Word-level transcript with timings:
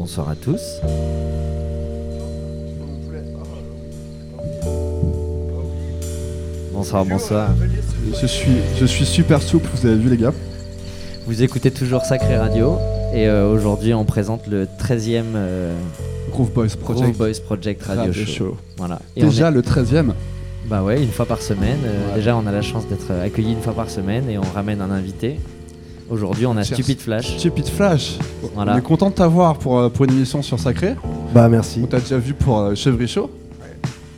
Bonsoir 0.00 0.30
à 0.30 0.34
tous. 0.34 0.80
Bonsoir, 6.72 7.04
bonsoir. 7.04 7.50
Je 8.20 8.26
suis, 8.26 8.52
je 8.78 8.84
suis 8.86 9.04
super 9.06 9.42
souple, 9.42 9.68
vous 9.74 9.86
avez 9.86 9.96
vu 9.96 10.08
les 10.08 10.16
gars 10.16 10.32
Vous 11.26 11.42
écoutez 11.42 11.70
toujours 11.70 12.02
Sacré 12.04 12.36
Radio 12.38 12.78
et 13.12 13.26
euh, 13.26 13.50
aujourd'hui 13.52 13.92
on 13.92 14.04
présente 14.04 14.46
le 14.46 14.66
13e 14.66 15.22
euh, 15.34 15.74
Groove 16.30 16.50
Boys 16.52 16.68
Project. 16.80 17.04
Groove 17.12 17.16
Boys 17.18 17.40
Project 17.44 17.82
Radio, 17.82 18.02
Radio 18.04 18.24
Show. 18.24 18.32
Show. 18.32 18.56
Voilà. 18.78 19.00
Et 19.16 19.22
Déjà 19.22 19.48
est- 19.48 19.52
le 19.52 19.62
13ème. 19.62 20.12
Bah 20.66 20.82
ouais, 20.82 21.02
une 21.02 21.10
fois 21.10 21.26
par 21.26 21.42
semaine. 21.42 21.78
Euh, 21.84 22.08
Ouais. 22.10 22.14
Déjà 22.16 22.36
on 22.36 22.46
a 22.46 22.52
la 22.52 22.62
chance 22.62 22.86
d'être 22.86 23.10
accueilli 23.12 23.52
une 23.52 23.60
fois 23.60 23.72
par 23.74 23.90
semaine 23.90 24.28
et 24.30 24.38
on 24.38 24.42
ramène 24.54 24.80
un 24.80 24.90
invité. 24.90 25.38
Aujourd'hui 26.10 26.46
on 26.46 26.56
a 26.56 26.62
Cheers. 26.64 26.74
Stupid 26.78 27.00
Flash. 27.00 27.38
Stupid 27.38 27.66
Flash. 27.68 28.18
Voilà. 28.54 28.74
On 28.74 28.78
est 28.78 28.82
content 28.82 29.10
de 29.10 29.14
t'avoir 29.14 29.56
pour, 29.58 29.78
euh, 29.78 29.88
pour 29.88 30.04
une 30.06 30.12
émission 30.12 30.42
sur 30.42 30.58
Sacré. 30.58 30.96
Bah 31.32 31.48
merci. 31.48 31.80
On 31.82 31.86
t'a 31.86 32.00
déjà 32.00 32.18
vu 32.18 32.34
pour 32.34 32.58
euh, 32.58 32.74
Chevry 32.74 33.06
Show. 33.06 33.30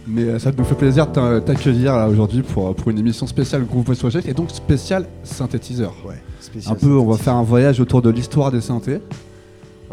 Mais 0.07 0.23
euh, 0.23 0.39
ça 0.39 0.51
nous 0.57 0.65
fait 0.65 0.75
plaisir 0.75 1.07
de 1.07 1.13
t'a- 1.13 1.41
t'accueillir 1.41 1.95
là 1.97 2.09
aujourd'hui 2.09 2.43
pour, 2.43 2.69
euh, 2.69 2.73
pour 2.73 2.91
une 2.91 2.99
émission 2.99 3.27
spéciale 3.27 3.65
Groove 3.67 3.85
Boys 3.85 3.95
Project 3.97 4.27
et 4.27 4.35
donc 4.35 4.51
spéciale 4.51 5.07
synthétiseur. 5.23 5.95
Ouais, 6.07 6.21
spécial 6.41 6.73
Un 6.73 6.77
peu, 6.77 6.97
on 6.99 7.07
va 7.07 7.17
faire 7.19 7.35
un 7.35 7.43
voyage 7.45 7.79
autour 7.79 8.03
de 8.03 8.11
l'histoire 8.11 8.51
des 8.51 8.61
synthés. 8.63 9.01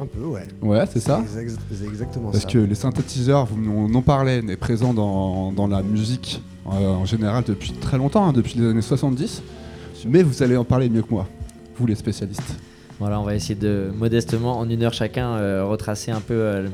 Un 0.01 0.05
peu, 0.05 0.23
ouais. 0.25 0.47
Ouais, 0.61 0.85
c'est 0.91 1.01
ça. 1.01 1.21
C'est 1.29 1.85
exactement 1.85 2.31
Parce 2.31 2.43
ça. 2.45 2.49
que 2.49 2.57
les 2.57 2.75
synthétiseurs, 2.75 3.45
vous 3.45 3.57
nous 3.61 3.93
en 3.97 4.01
parlez, 4.01 4.37
est 4.49 4.55
présent 4.57 4.93
dans, 4.93 5.51
dans 5.51 5.67
la 5.67 5.83
musique 5.83 6.41
euh, 6.67 6.87
en 6.87 7.05
général 7.05 7.43
depuis 7.45 7.73
très 7.73 7.97
longtemps, 7.97 8.25
hein, 8.29 8.33
depuis 8.33 8.57
les 8.57 8.69
années 8.69 8.81
70. 8.81 9.43
Mais 10.07 10.23
vous 10.23 10.41
allez 10.41 10.55
en 10.55 10.63
parler 10.63 10.89
mieux 10.89 11.01
que 11.01 11.11
moi, 11.13 11.27
les 11.85 11.95
spécialistes. 11.95 12.55
Voilà, 12.99 13.17
on 13.19 13.23
va 13.23 13.33
essayer 13.33 13.55
de 13.55 13.91
modestement, 13.95 14.59
en 14.59 14.69
une 14.69 14.83
heure 14.83 14.93
chacun, 14.93 15.29
euh, 15.29 15.63
retracer 15.63 16.11
un 16.11 16.19
peu 16.19 16.33
euh, 16.33 16.67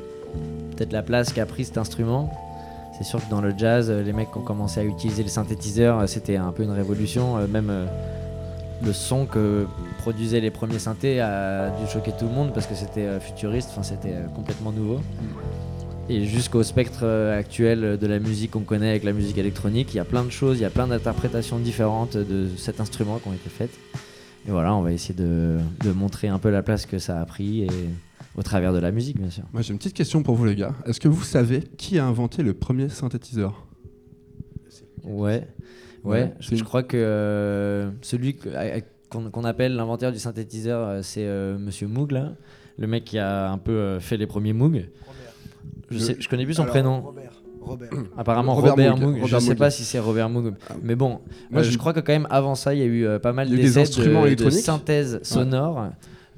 peut-être 0.75 0.91
la 0.91 1.03
place 1.03 1.31
qu'a 1.31 1.45
pris 1.45 1.65
cet 1.65 1.77
instrument. 1.77 2.31
C'est 2.97 3.03
sûr 3.03 3.23
que 3.23 3.29
dans 3.29 3.41
le 3.41 3.53
jazz, 3.55 3.91
euh, 3.91 4.01
les 4.01 4.11
mecs 4.11 4.31
qui 4.31 4.39
ont 4.39 4.43
commencé 4.43 4.79
à 4.79 4.83
utiliser 4.83 5.21
les 5.21 5.29
synthétiseurs, 5.29 5.99
euh, 5.99 6.07
c'était 6.07 6.37
un 6.37 6.51
peu 6.51 6.63
une 6.63 6.71
révolution. 6.71 7.47
même 7.47 7.71
le 8.83 8.91
son 8.91 9.25
que 9.25 9.67
produisaient 9.99 10.41
les 10.41 10.51
premiers 10.51 10.79
synthés 10.79 11.21
a 11.21 11.69
dû 11.69 11.89
choquer 11.91 12.11
tout 12.11 12.25
le 12.25 12.33
monde 12.33 12.51
parce 12.53 12.67
que 12.67 12.75
c'était 12.75 13.19
futuriste, 13.19 13.69
enfin 13.71 13.83
c'était 13.83 14.15
complètement 14.35 14.71
nouveau. 14.71 14.99
Et 16.09 16.25
jusqu'au 16.25 16.61
spectre 16.61 17.05
actuel 17.05 17.97
de 17.97 18.07
la 18.07 18.19
musique 18.19 18.51
qu'on 18.51 18.59
connaît 18.61 18.89
avec 18.89 19.03
la 19.03 19.13
musique 19.13 19.37
électronique, 19.37 19.93
il 19.93 19.97
y 19.97 19.99
a 19.99 20.05
plein 20.05 20.23
de 20.23 20.29
choses, 20.29 20.59
il 20.59 20.63
y 20.63 20.65
a 20.65 20.69
plein 20.69 20.87
d'interprétations 20.87 21.57
différentes 21.57 22.17
de 22.17 22.49
cet 22.57 22.81
instrument 22.81 23.17
qui 23.19 23.29
ont 23.29 23.33
été 23.33 23.49
faites. 23.49 23.71
Et 24.47 24.51
voilà, 24.51 24.75
on 24.75 24.81
va 24.81 24.91
essayer 24.91 25.15
de, 25.15 25.57
de 25.83 25.91
montrer 25.91 26.27
un 26.27 26.37
peu 26.37 26.49
la 26.49 26.61
place 26.61 26.85
que 26.85 26.99
ça 26.99 27.19
a 27.19 27.25
pris 27.25 27.63
et 27.63 27.69
au 28.37 28.43
travers 28.43 28.73
de 28.73 28.79
la 28.79 28.91
musique, 28.91 29.19
bien 29.19 29.29
sûr. 29.29 29.43
Moi 29.53 29.61
j'ai 29.61 29.71
une 29.71 29.77
petite 29.79 29.95
question 29.95 30.23
pour 30.23 30.35
vous 30.35 30.45
les 30.45 30.55
gars. 30.55 30.75
Est-ce 30.85 30.99
que 30.99 31.07
vous 31.07 31.23
savez 31.23 31.61
qui 31.77 31.97
a 31.99 32.05
inventé 32.05 32.43
le 32.43 32.53
premier 32.53 32.89
synthétiseur? 32.89 33.65
Ouais, 35.03 35.47
ouais. 36.03 36.21
Ouais, 36.21 36.33
je, 36.39 36.63
crois 36.63 36.83
que 36.83 36.97
euh, 36.97 37.89
celui 38.01 38.35
qu'on 39.09 39.43
appelle 39.43 39.75
l'inventeur 39.75 40.11
du 40.11 40.19
synthétiseur, 40.19 40.87
euh, 40.87 41.01
c'est 41.01 41.25
euh, 41.25 41.57
Monsieur 41.57 41.87
Moog, 41.87 42.11
là. 42.11 42.33
le 42.77 42.87
mec 42.87 43.05
qui 43.05 43.17
a 43.17 43.49
un 43.51 43.57
peu 43.57 43.71
euh, 43.71 43.99
fait 43.99 44.17
les 44.17 44.27
premiers 44.27 44.53
Moog. 44.53 44.87
Je, 45.89 45.97
sais, 45.99 46.17
je 46.19 46.27
connais 46.27 46.45
plus 46.45 46.55
son 46.55 46.63
Alors, 46.63 46.73
prénom. 46.73 47.01
Robert. 47.01 47.34
Robert. 47.65 47.89
Apparemment 48.17 48.53
Robert 48.55 48.71
Robert, 48.71 48.97
Moog, 48.97 49.09
Moog. 49.09 49.15
Je 49.17 49.21
Robert 49.23 49.41
sais 49.41 49.49
Moog. 49.49 49.57
pas 49.57 49.69
si 49.71 49.83
c'est 49.83 49.99
Robert 49.99 50.29
Moog. 50.29 50.53
Mais 50.83 50.95
bon, 50.95 51.19
Moi, 51.51 51.61
euh, 51.61 51.63
je 51.63 51.77
crois 51.77 51.93
que 51.93 51.99
quand 51.99 52.13
même 52.13 52.27
avant 52.29 52.55
ça, 52.55 52.73
il 52.73 52.79
y 52.79 52.83
a 52.83 52.85
eu 52.85 53.05
euh, 53.05 53.19
pas 53.19 53.33
mal 53.33 53.49
d'essais 53.49 53.81
instruments 53.81 54.21
de, 54.21 54.27
de 54.27 54.33
électroniques. 54.33 54.59
synthèse 54.63 55.19
sonore 55.23 55.87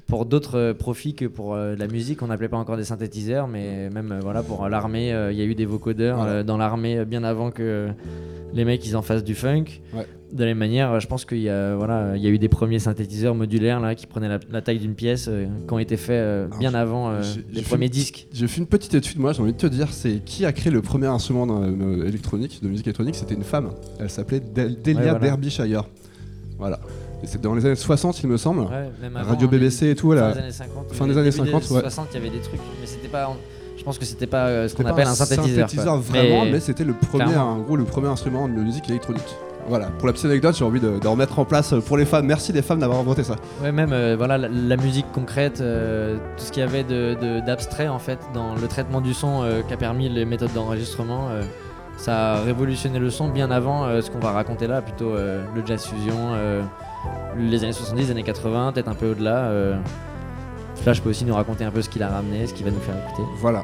pour 0.08 0.24
d'autres 0.26 0.56
euh, 0.58 0.74
profils 0.74 1.14
que 1.14 1.26
pour 1.26 1.54
euh, 1.54 1.76
la 1.76 1.86
musique. 1.86 2.22
On 2.22 2.26
n'appelait 2.26 2.48
pas 2.48 2.56
encore 2.56 2.76
des 2.76 2.84
synthétiseurs, 2.84 3.46
mais 3.46 3.90
même 3.90 4.10
euh, 4.10 4.20
voilà 4.20 4.42
pour 4.42 4.68
l'armée, 4.68 5.08
il 5.30 5.36
y 5.36 5.42
a 5.42 5.44
eu 5.44 5.54
des 5.54 5.66
vocodeurs 5.66 6.16
Voilà. 6.16 6.42
dans 6.42 6.56
l'armée 6.56 7.04
bien 7.04 7.22
avant 7.22 7.50
que 7.50 7.88
les 8.54 8.64
mecs 8.64 8.84
ils 8.86 8.96
en 8.96 9.02
fassent 9.02 9.22
du 9.24 9.34
funk. 9.34 9.64
Ouais. 9.94 10.06
De 10.32 10.40
la 10.40 10.46
même 10.50 10.58
manière, 10.58 11.00
je 11.00 11.06
pense 11.06 11.24
qu'il 11.24 11.38
y 11.40 11.48
a 11.48 11.74
voilà, 11.74 12.14
il 12.16 12.22
y 12.22 12.26
a 12.26 12.30
eu 12.30 12.38
des 12.38 12.48
premiers 12.50 12.78
synthétiseurs 12.78 13.34
modulaires 13.34 13.80
là 13.80 13.94
qui 13.94 14.06
prenaient 14.06 14.28
la, 14.28 14.38
la 14.50 14.60
taille 14.60 14.78
d'une 14.78 14.94
pièce, 14.94 15.26
euh, 15.28 15.46
qui 15.66 15.72
ont 15.72 15.78
été 15.78 15.96
faits 15.96 16.10
euh, 16.16 16.48
bien 16.58 16.74
avant 16.74 17.10
euh, 17.10 17.22
les 17.50 17.62
premiers 17.62 17.88
disques. 17.88 18.26
J'ai 18.32 18.46
fait 18.46 18.60
une 18.60 18.66
petite 18.66 18.92
étude, 18.94 19.18
moi 19.18 19.32
j'ai 19.32 19.40
envie 19.42 19.52
de 19.54 19.58
te 19.58 19.66
dire, 19.66 19.88
c'est 19.90 20.22
qui 20.24 20.44
a 20.44 20.52
créé 20.52 20.70
le 20.70 20.82
premier 20.82 21.06
instrument 21.06 21.46
électronique, 22.04 22.60
de 22.62 22.68
musique 22.68 22.86
électronique 22.86 23.14
C'était 23.14 23.34
une 23.34 23.42
femme. 23.44 23.70
Elle 23.98 24.10
s'appelait 24.10 24.40
Del- 24.40 24.80
Delia 24.82 24.98
Ouais, 25.00 25.04
voilà. 25.10 25.18
Derbyshire. 25.18 25.84
Voilà. 26.58 26.78
C'est 27.24 27.40
dans 27.40 27.54
les 27.54 27.66
années 27.66 27.74
60 27.74 28.22
il 28.22 28.28
me 28.28 28.36
semble. 28.36 28.60
Ouais, 28.62 28.90
même 29.02 29.16
avant, 29.16 29.30
Radio 29.30 29.46
hein, 29.48 29.50
BBC 29.50 29.88
et 29.90 29.94
tout, 29.94 30.10
fin 30.10 30.14
là. 30.16 30.32
des 30.32 30.38
années 30.38 30.50
50. 30.52 30.92
fin 30.92 31.06
des 31.06 31.18
années 31.18 31.30
50, 31.32 31.70
ouais. 31.70 31.80
60, 31.80 32.08
il 32.12 32.14
y 32.14 32.16
avait 32.18 32.30
des 32.30 32.40
trucs, 32.40 32.60
mais 32.80 32.86
c'était 32.86 33.08
pas. 33.08 33.30
Je 33.76 33.84
pense 33.84 33.98
que 33.98 34.04
c'était 34.04 34.26
pas 34.26 34.46
euh, 34.46 34.68
ce 34.68 34.74
qu'on 34.74 34.84
appelle 34.86 35.06
un 35.06 35.14
synthétiseur. 35.14 35.68
quoi. 35.68 35.96
vraiment, 35.98 36.44
mais, 36.44 36.60
c'était 36.60 36.84
le 36.84 36.94
premier, 36.94 37.24
clairement. 37.26 37.52
en 37.52 37.58
gros, 37.60 37.76
le 37.76 37.84
premier 37.84 38.08
instrument 38.08 38.48
de 38.48 38.52
musique 38.54 38.88
électronique. 38.88 39.22
Voilà, 39.68 39.86
pour 39.98 40.06
la 40.06 40.12
petite 40.14 40.24
anecdote, 40.26 40.56
j'ai 40.56 40.64
envie 40.64 40.80
de, 40.80 40.98
de 40.98 41.06
remettre 41.08 41.38
en 41.38 41.44
place 41.44 41.72
euh, 41.74 41.80
pour 41.80 41.96
les 41.98 42.06
femmes. 42.06 42.24
Merci 42.26 42.52
les 42.54 42.62
femmes 42.62 42.78
d'avoir 42.80 43.00
inventé 43.00 43.22
ça. 43.22 43.36
Ouais, 43.62 43.70
même 43.70 43.92
euh, 43.92 44.14
voilà 44.16 44.38
la, 44.38 44.48
la 44.48 44.76
musique 44.78 45.04
concrète, 45.12 45.60
euh, 45.60 46.16
tout 46.38 46.44
ce 46.44 46.52
qu'il 46.52 46.60
y 46.62 46.66
avait 46.66 46.84
de- 46.84 47.16
de- 47.20 47.40
d'abstrait 47.44 47.86
en 47.88 47.98
fait 47.98 48.18
dans 48.32 48.54
le 48.54 48.66
traitement 48.66 49.00
du 49.02 49.12
son 49.12 49.44
qui 49.66 49.74
a 49.74 49.76
permis 49.76 50.08
les 50.08 50.24
méthodes 50.24 50.52
d'enregistrement. 50.54 51.28
ça 51.98 52.34
a 52.36 52.40
révolutionné 52.42 52.98
le 52.98 53.10
son 53.10 53.28
bien 53.28 53.50
avant 53.50 53.84
euh, 53.84 54.00
ce 54.00 54.10
qu'on 54.10 54.20
va 54.20 54.30
raconter 54.32 54.66
là, 54.68 54.80
plutôt 54.80 55.10
euh, 55.14 55.44
le 55.54 55.62
jazz 55.66 55.84
fusion, 55.84 56.14
euh, 56.32 56.62
les 57.36 57.62
années 57.64 57.72
70, 57.72 58.02
les 58.02 58.10
années 58.10 58.22
80, 58.22 58.72
peut-être 58.72 58.88
un 58.88 58.94
peu 58.94 59.12
au-delà. 59.12 59.46
euh. 59.46 59.76
Flash 60.76 61.02
peut 61.02 61.10
aussi 61.10 61.24
nous 61.24 61.34
raconter 61.34 61.64
un 61.64 61.72
peu 61.72 61.82
ce 61.82 61.88
qu'il 61.88 62.04
a 62.04 62.08
ramené, 62.08 62.46
ce 62.46 62.54
qu'il 62.54 62.64
va 62.64 62.70
nous 62.70 62.80
faire 62.80 62.94
écouter. 62.96 63.22
Voilà. 63.40 63.58
Euh, 63.58 63.62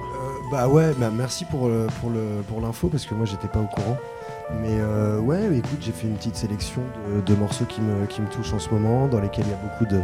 bah 0.50 0.66
ouais, 0.66 0.92
bah 0.98 1.10
merci 1.14 1.44
pour 1.44 1.68
le, 1.68 1.86
pour 2.48 2.60
l'info 2.60 2.88
parce 2.88 3.06
que 3.06 3.14
moi 3.14 3.24
j'étais 3.24 3.46
pas 3.46 3.60
au 3.60 3.66
courant. 3.66 3.96
Mais 4.60 4.80
euh, 4.80 5.20
ouais, 5.20 5.56
écoute, 5.56 5.78
j'ai 5.80 5.92
fait 5.92 6.08
une 6.08 6.16
petite 6.16 6.36
sélection 6.36 6.82
de, 7.24 7.34
morceaux 7.34 7.64
qui 7.66 7.80
me, 7.80 8.06
qui 8.06 8.20
me 8.20 8.26
touchent 8.28 8.52
en 8.52 8.58
ce 8.58 8.68
moment, 8.70 9.06
dans 9.06 9.20
lesquels 9.20 9.44
il 9.46 9.50
y 9.50 9.54
a 9.54 9.56
beaucoup 9.56 9.86
de 9.86 10.00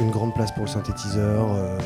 une, 0.00 0.10
grande 0.10 0.34
place 0.34 0.52
pour 0.52 0.64
le 0.64 0.68
synthétiseur. 0.68 1.46
euh, 1.54 1.78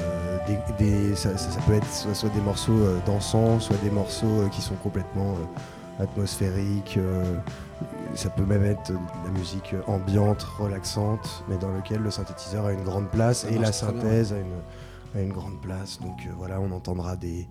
ça, 1.14 1.30
peut 1.66 1.74
être 1.74 1.86
soit, 2.14 2.28
des 2.30 2.40
morceaux 2.40 2.72
euh, 2.72 2.98
dansants, 3.06 3.60
soit 3.60 3.76
des 3.82 3.90
morceaux 3.90 4.40
euh, 4.40 4.48
qui 4.48 4.62
sont 4.62 4.74
complètement 4.76 5.34
euh, 5.34 6.02
atmosphériques. 6.04 6.98
Ça 8.14 8.30
peut 8.30 8.44
même 8.44 8.64
être 8.64 8.92
de 8.92 8.98
la 9.24 9.30
musique 9.30 9.74
ambiante, 9.86 10.42
relaxante, 10.42 11.44
mais 11.48 11.56
dans 11.56 11.70
lequel 11.72 12.00
le 12.02 12.10
synthétiseur 12.10 12.66
a 12.66 12.72
une 12.72 12.82
grande 12.84 13.08
place 13.08 13.40
Ça 13.42 13.48
et 13.50 13.54
la 13.54 13.60
bien. 13.60 13.72
synthèse 13.72 14.32
a 14.32 14.38
une, 14.38 14.60
a 15.14 15.22
une 15.22 15.32
grande 15.32 15.60
place. 15.60 16.00
Donc 16.00 16.18
euh, 16.26 16.30
voilà, 16.36 16.60
on 16.60 16.70
entendra 16.72 17.16
des, 17.16 17.46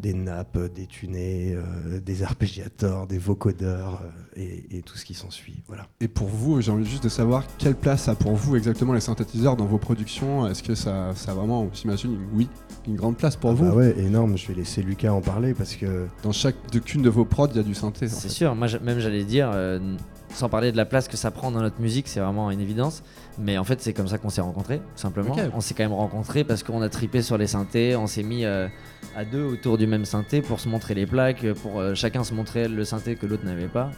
des 0.00 0.12
nappes, 0.12 0.58
des 0.74 0.86
tunés, 0.86 1.54
euh, 1.54 2.00
des 2.00 2.22
arpégiators, 2.22 3.06
des 3.06 3.18
vocodeurs 3.18 4.02
euh, 4.04 4.40
et, 4.40 4.78
et 4.78 4.82
tout 4.82 4.96
ce 4.96 5.04
qui 5.04 5.14
s'ensuit. 5.14 5.62
Voilà. 5.68 5.86
Et 6.00 6.08
pour 6.08 6.28
vous, 6.28 6.60
j'ai 6.60 6.70
envie 6.70 6.84
juste 6.84 7.04
de 7.04 7.08
savoir 7.08 7.44
quelle 7.58 7.74
place 7.76 8.08
a 8.08 8.14
pour 8.14 8.34
vous 8.34 8.56
exactement 8.56 8.92
les 8.92 9.00
synthétiseurs 9.00 9.56
dans 9.56 9.64
vos 9.66 9.78
productions. 9.78 10.46
Est-ce 10.46 10.62
que 10.62 10.74
ça, 10.74 11.12
ça 11.14 11.32
a 11.32 11.34
vraiment, 11.34 11.68
j'imagine, 11.72 12.12
une- 12.12 12.28
oui, 12.36 12.48
une 12.86 12.96
grande 12.96 13.16
place 13.16 13.36
pour 13.36 13.52
vous 13.54 13.64
Bah 13.64 13.74
ouais, 13.74 13.98
énorme. 13.98 14.36
Je 14.36 14.46
vais 14.48 14.54
laisser 14.54 14.82
Lucas 14.82 15.12
en 15.12 15.20
parler 15.22 15.54
parce 15.54 15.74
que 15.76 16.06
Dans 16.22 16.32
chacune 16.32 17.02
de 17.02 17.08
vos 17.10 17.24
prods, 17.24 17.48
il 17.52 17.56
y 17.56 17.60
a 17.60 17.62
du 17.62 17.74
synthé. 17.74 18.08
C'est 18.08 18.28
sûr, 18.28 18.54
moi 18.54 18.66
même 18.82 18.98
j'allais 19.00 19.24
dire, 19.24 19.50
euh, 19.54 19.96
sans 20.36 20.50
parler 20.50 20.70
de 20.70 20.76
la 20.76 20.84
place 20.84 21.08
que 21.08 21.16
ça 21.16 21.30
prend 21.30 21.50
dans 21.50 21.60
notre 21.60 21.80
musique, 21.80 22.08
c'est 22.08 22.20
vraiment 22.20 22.50
une 22.50 22.60
évidence. 22.60 23.02
Mais 23.38 23.56
en 23.56 23.64
fait, 23.64 23.80
c'est 23.80 23.94
comme 23.94 24.06
ça 24.06 24.18
qu'on 24.18 24.28
s'est 24.28 24.42
rencontrés, 24.42 24.78
tout 24.78 24.84
simplement. 24.96 25.34
On 25.54 25.60
s'est 25.60 25.74
quand 25.74 25.82
même 25.82 25.94
rencontrés 25.94 26.44
parce 26.44 26.62
qu'on 26.62 26.82
a 26.82 26.88
tripé 26.90 27.22
sur 27.22 27.38
les 27.38 27.46
synthés, 27.46 27.96
on 27.96 28.06
s'est 28.06 28.22
mis 28.22 28.44
euh, 28.44 28.68
à 29.16 29.24
deux 29.24 29.42
autour 29.42 29.78
du 29.78 29.86
même 29.86 30.04
synthé 30.04 30.42
pour 30.42 30.60
se 30.60 30.68
montrer 30.68 30.94
les 30.94 31.06
plaques, 31.06 31.46
pour 31.62 31.80
euh, 31.80 31.94
chacun 31.94 32.22
se 32.22 32.34
montrer 32.34 32.68
le 32.68 32.84
synthé 32.84 33.16
que 33.16 33.24
l'autre 33.24 33.46
n'avait 33.46 33.66
pas. 33.66 33.90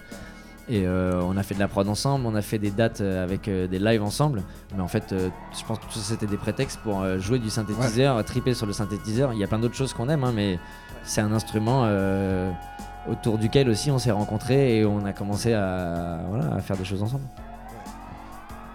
Et 0.69 0.87
euh, 0.87 1.20
on 1.25 1.37
a 1.37 1.43
fait 1.43 1.55
de 1.55 1.61
la 1.61 1.67
prod 1.67 1.88
ensemble, 1.88 2.26
on 2.26 2.35
a 2.37 2.43
fait 2.43 2.58
des 2.58 2.70
dates 2.70 3.00
avec 3.00 3.49
des 3.49 3.79
lives 3.79 4.02
ensemble. 4.02 4.43
Mais 4.76 4.82
en 4.82 4.88
fait, 4.88 5.12
je 5.12 5.64
pense 5.67 5.79
que 5.79 5.84
tout 5.84 5.99
ça 5.99 6.11
c'était 6.11 6.26
des 6.26 6.37
prétextes 6.37 6.79
pour 6.84 7.05
jouer 7.19 7.38
du 7.38 7.50
synthétiseur, 7.50 8.23
triper 8.25 8.55
sur 8.55 8.67
le 8.67 8.75
synthétiseur. 8.75 9.32
Il 9.32 9.38
y 9.38 9.44
a 9.44 9.46
plein 9.49 9.58
d'autres 9.58 9.76
choses 9.76 9.94
qu'on 9.94 10.08
aime, 10.08 10.25
hein, 10.25 10.32
mais 10.34 10.58
c'est 11.05 11.23
un 11.23 11.32
instrument 11.32 11.87
autour 13.10 13.38
duquel 13.38 13.69
aussi 13.69 13.90
on 13.90 13.99
s'est 13.99 14.10
rencontrés 14.10 14.78
et 14.78 14.84
on 14.84 15.05
a 15.05 15.12
commencé 15.12 15.52
à, 15.52 16.20
voilà, 16.28 16.55
à 16.55 16.60
faire 16.60 16.76
des 16.76 16.84
choses 16.84 17.02
ensemble. 17.02 17.25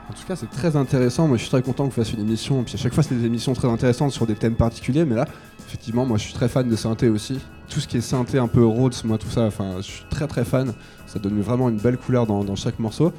En 0.10 0.14
tout 0.14 0.26
cas, 0.28 0.36
c'est 0.36 0.50
très 0.50 0.76
intéressant. 0.76 1.28
Moi, 1.28 1.38
je 1.38 1.44
suis 1.44 1.50
très 1.52 1.62
content 1.62 1.86
que 1.88 1.90
vous 1.94 1.96
fassiez 2.04 2.20
une 2.20 2.26
émission. 2.28 2.64
Puis 2.64 2.76
à 2.76 2.78
chaque 2.78 2.94
fois, 2.94 3.04
c'est 3.04 3.16
des 3.16 3.26
émissions 3.26 3.54
très 3.54 3.70
intéressantes 3.70 4.12
sur 4.12 4.28
des 4.28 4.36
thèmes 4.36 4.56
particuliers. 4.56 5.06
Mais 5.06 5.16
là, 5.16 5.26
effectivement, 5.66 6.06
moi, 6.06 6.18
je 6.18 6.24
suis 6.24 6.34
très 6.34 6.50
fan 6.50 6.68
de 6.70 6.76
synthé 6.76 7.10
aussi. 7.10 7.40
Tout 7.70 7.80
ce 7.80 7.88
qui 7.88 7.98
est 7.98 8.02
synthé 8.02 8.38
un 8.38 8.48
peu 8.50 8.66
Rhodes, 8.66 8.94
moi, 9.06 9.18
tout 9.18 9.30
ça, 9.30 9.44
enfin, 9.46 9.78
je 9.78 9.84
suis 9.84 10.06
très 10.10 10.28
très 10.28 10.44
fan. 10.44 10.74
Ça 11.08 11.20
donne 11.20 11.40
vraiment 11.42 11.70
une 11.70 11.78
belle 11.80 11.98
couleur 11.98 12.28
dans, 12.28 12.44
dans 12.44 12.56
chaque 12.56 12.80
morceau. 12.80 13.14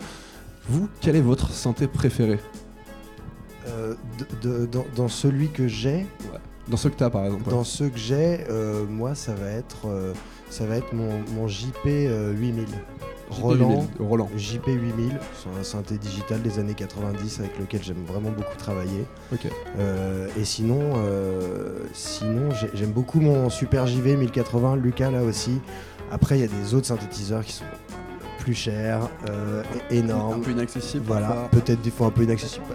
Vous, 0.69 0.88
quel 1.00 1.16
est 1.16 1.20
votre 1.22 1.50
synthé 1.50 1.87
préféré? 1.88 2.38
Euh, 3.69 3.94
de- 4.43 4.49
de- 4.49 4.66
dans, 4.66 4.84
dans 4.94 5.08
celui 5.08 5.49
que 5.49 5.66
j'ai, 5.66 6.06
Dans 6.69 6.76
ceux 6.76 6.90
que 6.90 6.96
t'as, 6.96 7.08
par 7.11 7.25
exemple. 7.25 7.49
dans 7.50 7.64
ceux 7.64 7.88
que 7.88 7.99
j'ai, 7.99 8.44
euh, 8.50 8.84
moi 8.87 9.14
ça 9.14 9.34
va 9.34 9.46
être, 9.49 9.87
euh, 9.88 10.12
ça 10.54 10.66
va 10.66 10.76
être 10.76 10.92
mon, 10.92 11.20
mon 11.34 11.48
JP 11.48 11.74
euh, 11.86 12.32
8000. 12.32 12.66
Roland, 13.30 13.86
Roland. 13.98 14.30
JP8000, 14.36 15.10
c'est 15.34 15.58
un 15.58 15.64
synthé 15.64 15.96
digital 15.98 16.40
des 16.42 16.58
années 16.60 16.74
90 16.74 17.40
avec 17.40 17.58
lequel 17.58 17.82
j'aime 17.82 18.04
vraiment 18.06 18.30
beaucoup 18.30 18.54
travailler. 18.56 19.04
Euh, 19.78 20.28
et 20.38 20.44
sinon, 20.44 20.78
euh, 20.96 21.78
sinon 21.94 22.50
j'ai- 22.52 22.70
j'aime 22.74 22.92
beaucoup 22.92 23.20
mon 23.20 23.50
Super 23.50 23.86
JV 23.88 24.16
1080, 24.16 24.76
Lucas 24.76 25.10
là 25.10 25.22
aussi. 25.24 25.60
Après, 26.12 26.38
il 26.38 26.42
y 26.42 26.44
a 26.44 26.48
des 26.48 26.74
autres 26.74 26.86
synthétiseurs 26.86 27.44
qui 27.44 27.54
sont 27.54 27.64
plus 28.38 28.54
chers, 28.54 29.08
euh, 29.30 29.62
et 29.90 29.96
Un 29.98 30.04
énormes. 30.04 30.42
peu 30.42 30.50
inaccessible. 30.52 31.04
Voilà, 31.06 31.48
peut-être 31.50 31.80
des 31.80 31.90
fois 31.90 32.08
un 32.08 32.10
peu 32.10 32.22
inaccessible. 32.24 32.66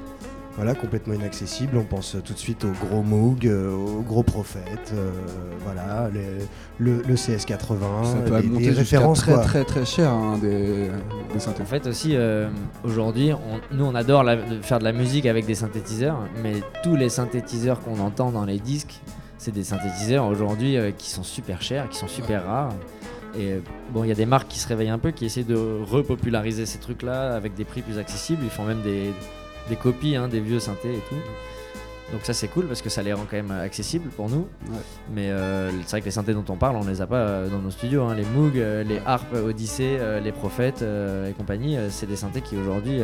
Voilà, 0.61 0.75
complètement 0.75 1.13
inaccessible. 1.13 1.77
On 1.77 1.85
pense 1.85 2.17
tout 2.25 2.33
de 2.33 2.37
suite 2.37 2.65
au 2.65 2.71
gros 2.85 3.01
Moog, 3.01 3.47
euh, 3.47 3.71
au 3.71 4.01
gros 4.01 4.23
Prophète, 4.23 4.91
euh, 4.93 5.09
voilà, 5.63 6.09
les- 6.13 6.45
le, 6.79 7.01
le 7.07 7.15
CS80, 7.15 8.03
Ça 8.03 8.15
peut 8.25 8.41
des, 8.41 8.47
des 8.49 8.69
références 8.71 9.19
très 9.21 9.31
très 9.41 9.63
très 9.63 9.85
cher 9.85 10.11
hein, 10.11 10.37
des, 10.37 10.89
des 11.33 11.39
synthés. 11.39 11.63
En 11.63 11.65
fait 11.65 11.87
aussi, 11.87 12.09
euh, 12.13 12.49
aujourd'hui, 12.83 13.31
on- 13.31 13.73
nous 13.73 13.85
on 13.85 13.95
adore 13.95 14.23
la- 14.23 14.37
faire 14.61 14.79
de 14.79 14.83
la 14.83 14.91
musique 14.91 15.25
avec 15.27 15.45
des 15.45 15.55
synthétiseurs, 15.55 16.17
mais 16.43 16.55
tous 16.83 16.97
les 16.97 17.07
synthétiseurs 17.07 17.79
qu'on 17.79 17.99
entend 18.01 18.31
dans 18.31 18.43
les 18.43 18.59
disques, 18.59 18.99
c'est 19.37 19.53
des 19.53 19.63
synthétiseurs 19.63 20.25
aujourd'hui 20.25 20.75
euh, 20.75 20.91
qui 20.91 21.09
sont 21.09 21.23
super 21.23 21.61
chers, 21.61 21.87
qui 21.87 21.97
sont 21.97 22.09
super 22.09 22.45
rares. 22.45 22.73
Et 23.39 23.61
bon, 23.93 24.03
il 24.03 24.07
y 24.09 24.11
a 24.11 24.15
des 24.15 24.25
marques 24.25 24.49
qui 24.49 24.59
se 24.59 24.67
réveillent 24.67 24.89
un 24.89 24.97
peu, 24.99 25.11
qui 25.11 25.23
essaient 25.23 25.43
de 25.43 25.55
repopulariser 25.89 26.65
ces 26.65 26.79
trucs-là 26.79 27.33
avec 27.35 27.53
des 27.53 27.63
prix 27.63 27.81
plus 27.81 27.97
accessibles. 27.97 28.41
Ils 28.43 28.49
font 28.49 28.65
même 28.65 28.81
des, 28.81 29.11
des 29.67 29.75
copies 29.75 30.15
hein, 30.15 30.27
des 30.27 30.39
vieux 30.39 30.59
synthés 30.59 30.93
et 30.93 31.01
tout. 31.09 31.15
Donc 32.11 32.21
ça 32.23 32.33
c'est 32.33 32.47
cool 32.47 32.65
parce 32.65 32.81
que 32.81 32.89
ça 32.89 33.03
les 33.03 33.13
rend 33.13 33.25
quand 33.29 33.35
même 33.37 33.51
accessibles 33.51 34.09
pour 34.09 34.29
nous. 34.29 34.47
Ouais. 34.69 34.77
Mais 35.13 35.29
euh, 35.29 35.69
c'est 35.81 35.91
vrai 35.91 35.99
que 36.01 36.05
les 36.05 36.11
synthés 36.11 36.33
dont 36.33 36.45
on 36.49 36.55
parle, 36.55 36.75
on 36.75 36.83
les 36.85 37.01
a 37.01 37.07
pas 37.07 37.17
euh, 37.17 37.49
dans 37.49 37.59
nos 37.59 37.69
studios. 37.69 38.03
hein. 38.03 38.15
Les 38.15 38.25
Moog, 38.25 38.57
euh, 38.57 38.83
les 38.83 38.99
Harp 39.05 39.31
Odyssey, 39.33 39.99
les 40.23 40.31
Prophètes 40.31 40.81
et 40.81 41.33
compagnie, 41.33 41.77
c'est 41.89 42.07
des 42.07 42.15
synthés 42.15 42.41
qui 42.41 42.57
aujourd'hui, 42.57 42.99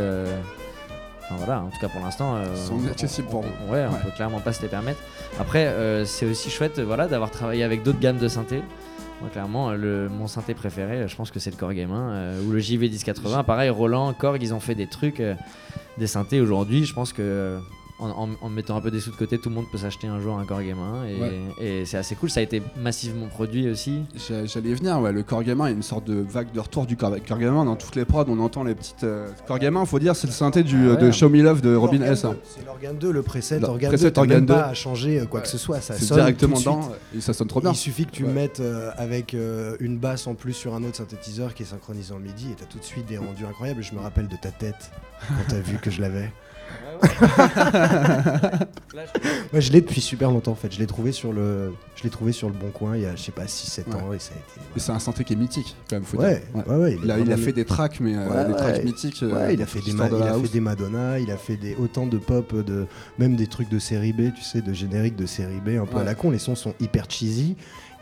enfin 1.24 1.36
voilà, 1.38 1.62
en 1.62 1.68
tout 1.70 1.80
cas 1.80 1.88
pour 1.90 2.02
l'instant, 2.02 2.36
euh, 2.36 2.56
Sont 2.56 2.80
on- 2.84 2.92
accessibles 2.92 3.28
pour 3.28 3.42
on- 3.42 3.44
vous. 3.68 3.74
Ouais, 3.74 3.86
on 3.88 3.94
Ouais. 3.94 4.00
peut 4.04 4.12
clairement 4.16 4.40
pas 4.40 4.54
se 4.54 4.62
les 4.64 4.68
permettre. 4.70 5.00
Après, 5.40 5.68
euh, 5.68 6.04
c'est 6.06 6.26
aussi 6.26 6.50
chouette, 6.50 6.80
voilà, 6.80 7.08
d'avoir 7.08 7.30
travaillé 7.32 7.64
avec 7.64 7.84
d'autres 7.84 8.00
gammes 8.00 8.18
de 8.18 8.28
synthés. 8.28 8.64
Moi, 9.22 9.30
clairement, 9.30 9.72
le, 9.72 10.10
mon 10.10 10.28
synthé 10.28 10.54
préféré, 10.54 11.08
je 11.08 11.16
pense 11.16 11.32
que 11.32 11.40
c'est 11.40 11.50
le 11.50 11.56
Korg 11.56 11.76
M1 11.76 11.90
euh, 11.92 12.44
ou 12.44 12.52
le 12.52 12.60
JV 12.60 12.90
1080. 12.90 13.44
Pareil, 13.44 13.70
Roland, 13.70 14.14
Korg, 14.14 14.42
ils 14.42 14.54
ont 14.54 14.60
fait 14.60 14.76
des 14.76 14.88
trucs, 14.88 15.22
euh, 15.22 15.36
des 15.98 16.08
synthés 16.08 16.42
aujourd'hui. 16.42 16.86
Je 16.86 16.94
pense 16.94 17.14
que 17.14 17.22
euh, 17.22 17.60
en, 18.00 18.10
en- 18.10 18.30
en 18.42 18.50
mettant 18.50 18.76
un 18.76 18.82
peu 18.82 18.92
des 18.92 19.00
sous 19.00 19.12
de 19.12 19.16
côté, 19.16 19.38
tout 19.38 19.50
le 19.50 19.56
monde 19.56 19.66
peut 19.72 19.78
s'acheter 19.78 20.08
un 20.08 20.20
jour 20.20 20.38
un 20.38 20.46
Korg 20.46 20.66
M1 20.66 21.06
et, 21.08 21.20
Ouais. 21.22 21.32
et 21.62 21.86
c'est 21.86 21.98
assez 21.98 22.16
cool. 22.16 22.30
Ça 22.30 22.42
a 22.42 22.44
été 22.44 22.62
massivement 22.78 23.28
produit 23.28 23.70
aussi. 23.70 24.02
J'a- 24.28 24.46
J'allais 24.46 24.70
y 24.72 24.74
venir, 24.74 25.00
ouais, 25.00 25.12
le 25.14 25.24
corps 25.24 25.44
gamin, 25.44 25.66
il 25.68 25.70
y 25.70 25.74
a 25.74 25.76
une 25.78 25.84
sorte 25.84 26.06
de 26.06 26.16
vague 26.16 26.52
de 26.52 26.60
retour 26.60 26.86
du 26.86 26.98
corps, 26.98 27.16
corps 27.28 27.38
gamin. 27.40 27.64
Dans 27.64 27.76
toutes 27.78 27.96
les 27.96 28.04
prods, 28.06 28.26
on 28.28 28.40
entend 28.40 28.64
les 28.64 28.76
petites. 28.76 29.04
Euh... 29.06 29.28
Corps 29.48 29.60
gamin, 29.60 29.86
faut 29.86 30.00
dire, 30.00 30.16
c'est 30.16 30.28
le 30.28 30.34
synthé 30.34 30.64
du, 30.64 30.76
Ah 30.90 30.94
ouais. 30.96 30.98
de 31.02 31.12
Show 31.12 31.30
Me 31.30 31.42
Love 31.42 31.62
de 31.62 31.74
Robin 31.76 32.02
S. 32.02 32.26
hein. 32.26 32.32
2, 32.34 32.40
C'est 32.44 32.66
l'organe 32.66 32.98
2, 32.98 33.12
le 33.12 33.22
preset 33.22 33.60
Le 33.60 33.68
organe 33.68 33.90
preset 33.92 34.06
2, 34.06 34.12
t'as 34.12 34.22
organe 34.22 34.38
même 34.40 34.46
2. 34.48 34.54
pas 34.54 34.66
à 34.66 34.74
changer 34.74 35.20
euh, 35.22 35.26
quoi 35.26 35.42
que 35.42 35.48
ce 35.48 35.58
soit, 35.58 35.80
ça 35.80 35.94
C'est 35.94 36.04
sonne 36.06 36.18
directement 36.18 36.58
tout 36.58 36.64
de 36.64 36.70
suite. 36.70 36.76
dedans 36.84 36.96
et 37.18 37.22
ça 37.22 37.34
sonne 37.34 37.48
trop 37.48 37.62
bien. 37.62 37.72
Il 37.72 37.76
suffit 37.76 38.06
que 38.06 38.12
tu 38.12 38.26
Ouais. 38.26 38.32
mettes 38.34 38.60
euh, 38.60 38.92
avec 38.98 39.34
euh, 39.34 39.78
une 39.80 39.98
basse 39.98 40.28
en 40.28 40.34
plus 40.36 40.54
sur 40.54 40.76
un 40.76 40.84
autre 40.84 40.98
synthétiseur 40.98 41.54
qui 41.54 41.64
est 41.64 41.68
synchronisé 41.68 42.14
en 42.14 42.20
MIDI 42.20 42.52
et 42.52 42.56
t'as 42.56 42.66
tout 42.66 42.80
de 42.80 42.84
suite 42.84 43.06
des 43.06 43.18
rendus 43.18 43.46
incroyables. 43.46 43.82
Je 43.84 43.94
me 43.96 44.00
rappelle 44.02 44.28
de 44.28 44.36
ta 44.36 44.52
tête 44.52 44.92
quand 45.30 45.36
t'as 45.50 45.60
vu 45.60 45.78
que 45.78 45.90
je 45.90 46.02
l'avais. 46.02 46.32
Moi 49.52 49.60
je 49.60 49.72
l'ai 49.72 49.82
depuis 49.82 50.02
super 50.02 50.32
longtemps 50.32 50.52
en 50.54 50.56
fait. 50.56 50.72
Je 50.74 50.80
l'ai 50.80 50.88
trouvé 50.88 51.12
sur 51.12 51.32
le, 51.34 51.74
je 51.96 52.04
l'ai 52.04 52.10
trouvé 52.10 52.32
sur 52.32 52.48
le 52.48 52.54
bon 52.56 52.70
coin 52.72 52.96
il 52.96 53.04
y 53.04 53.06
a 53.06 53.16
je 53.16 53.22
sais 53.22 53.32
pas 53.32 53.46
6-7 53.46 53.88
Ouais. 53.88 53.96
ans 53.96 54.14
et 54.14 54.20
ça 54.20 54.32
a 54.34 54.38
été. 54.38 54.68
Et 54.76 54.80
c'est 54.80 54.92
un 54.92 55.00
synthé 55.00 55.24
qui 55.24 55.34
est 55.34 55.36
mythique, 55.36 55.76
quand 55.90 55.98
même, 55.98 56.04
faut 56.06 56.18
Ouais, 56.18 56.44
dire. 56.56 56.68
ouais, 56.68 56.76
ouais, 56.78 56.98
Il, 57.04 57.12
a, 57.12 57.18
il 57.18 57.22
a 57.22 57.26
vraiment- 57.26 57.44
fait 57.46 57.54
des 57.54 57.66
tracks, 57.66 58.00
mais 58.00 58.16
euh, 58.16 58.28
Ouais, 58.30 58.46
des 58.46 58.54
tracks 58.56 58.78
ouais. 58.78 58.84
mythiques. 58.84 59.24
euh, 59.24 59.34
Ouais, 59.34 59.54
il 59.54 59.62
a 59.62 59.66
fait 59.66 59.80
des, 59.80 59.90
histoire 59.90 60.10
ma- 60.10 60.16
de 60.16 60.20
il 60.22 60.26
la 60.26 60.32
a 60.32 60.34
fait 60.34 60.40
house. 60.42 60.52
des 60.52 60.60
Madonna, 60.60 61.20
il 61.20 61.32
a 61.32 61.38
fait 61.38 61.58
des 61.58 61.76
autant 61.76 62.08
de 62.08 62.18
pop, 62.18 62.56
de 62.66 62.88
même 63.20 63.36
des 63.36 63.48
trucs 63.48 63.70
de 63.70 63.80
série 63.80 64.14
B, 64.14 64.34
tu 64.36 64.42
sais, 64.44 64.62
de 64.62 64.74
générique 64.74 65.16
de 65.16 65.26
série 65.26 65.60
B, 65.64 65.70
un 65.82 65.86
peu 65.86 65.98
à 65.98 66.00
Ouais. 66.00 66.06
la 66.06 66.16
con. 66.16 66.32
Les 66.32 66.40
sons 66.40 66.56
sont 66.56 66.74
hyper 66.80 67.06
cheesy 67.10 67.56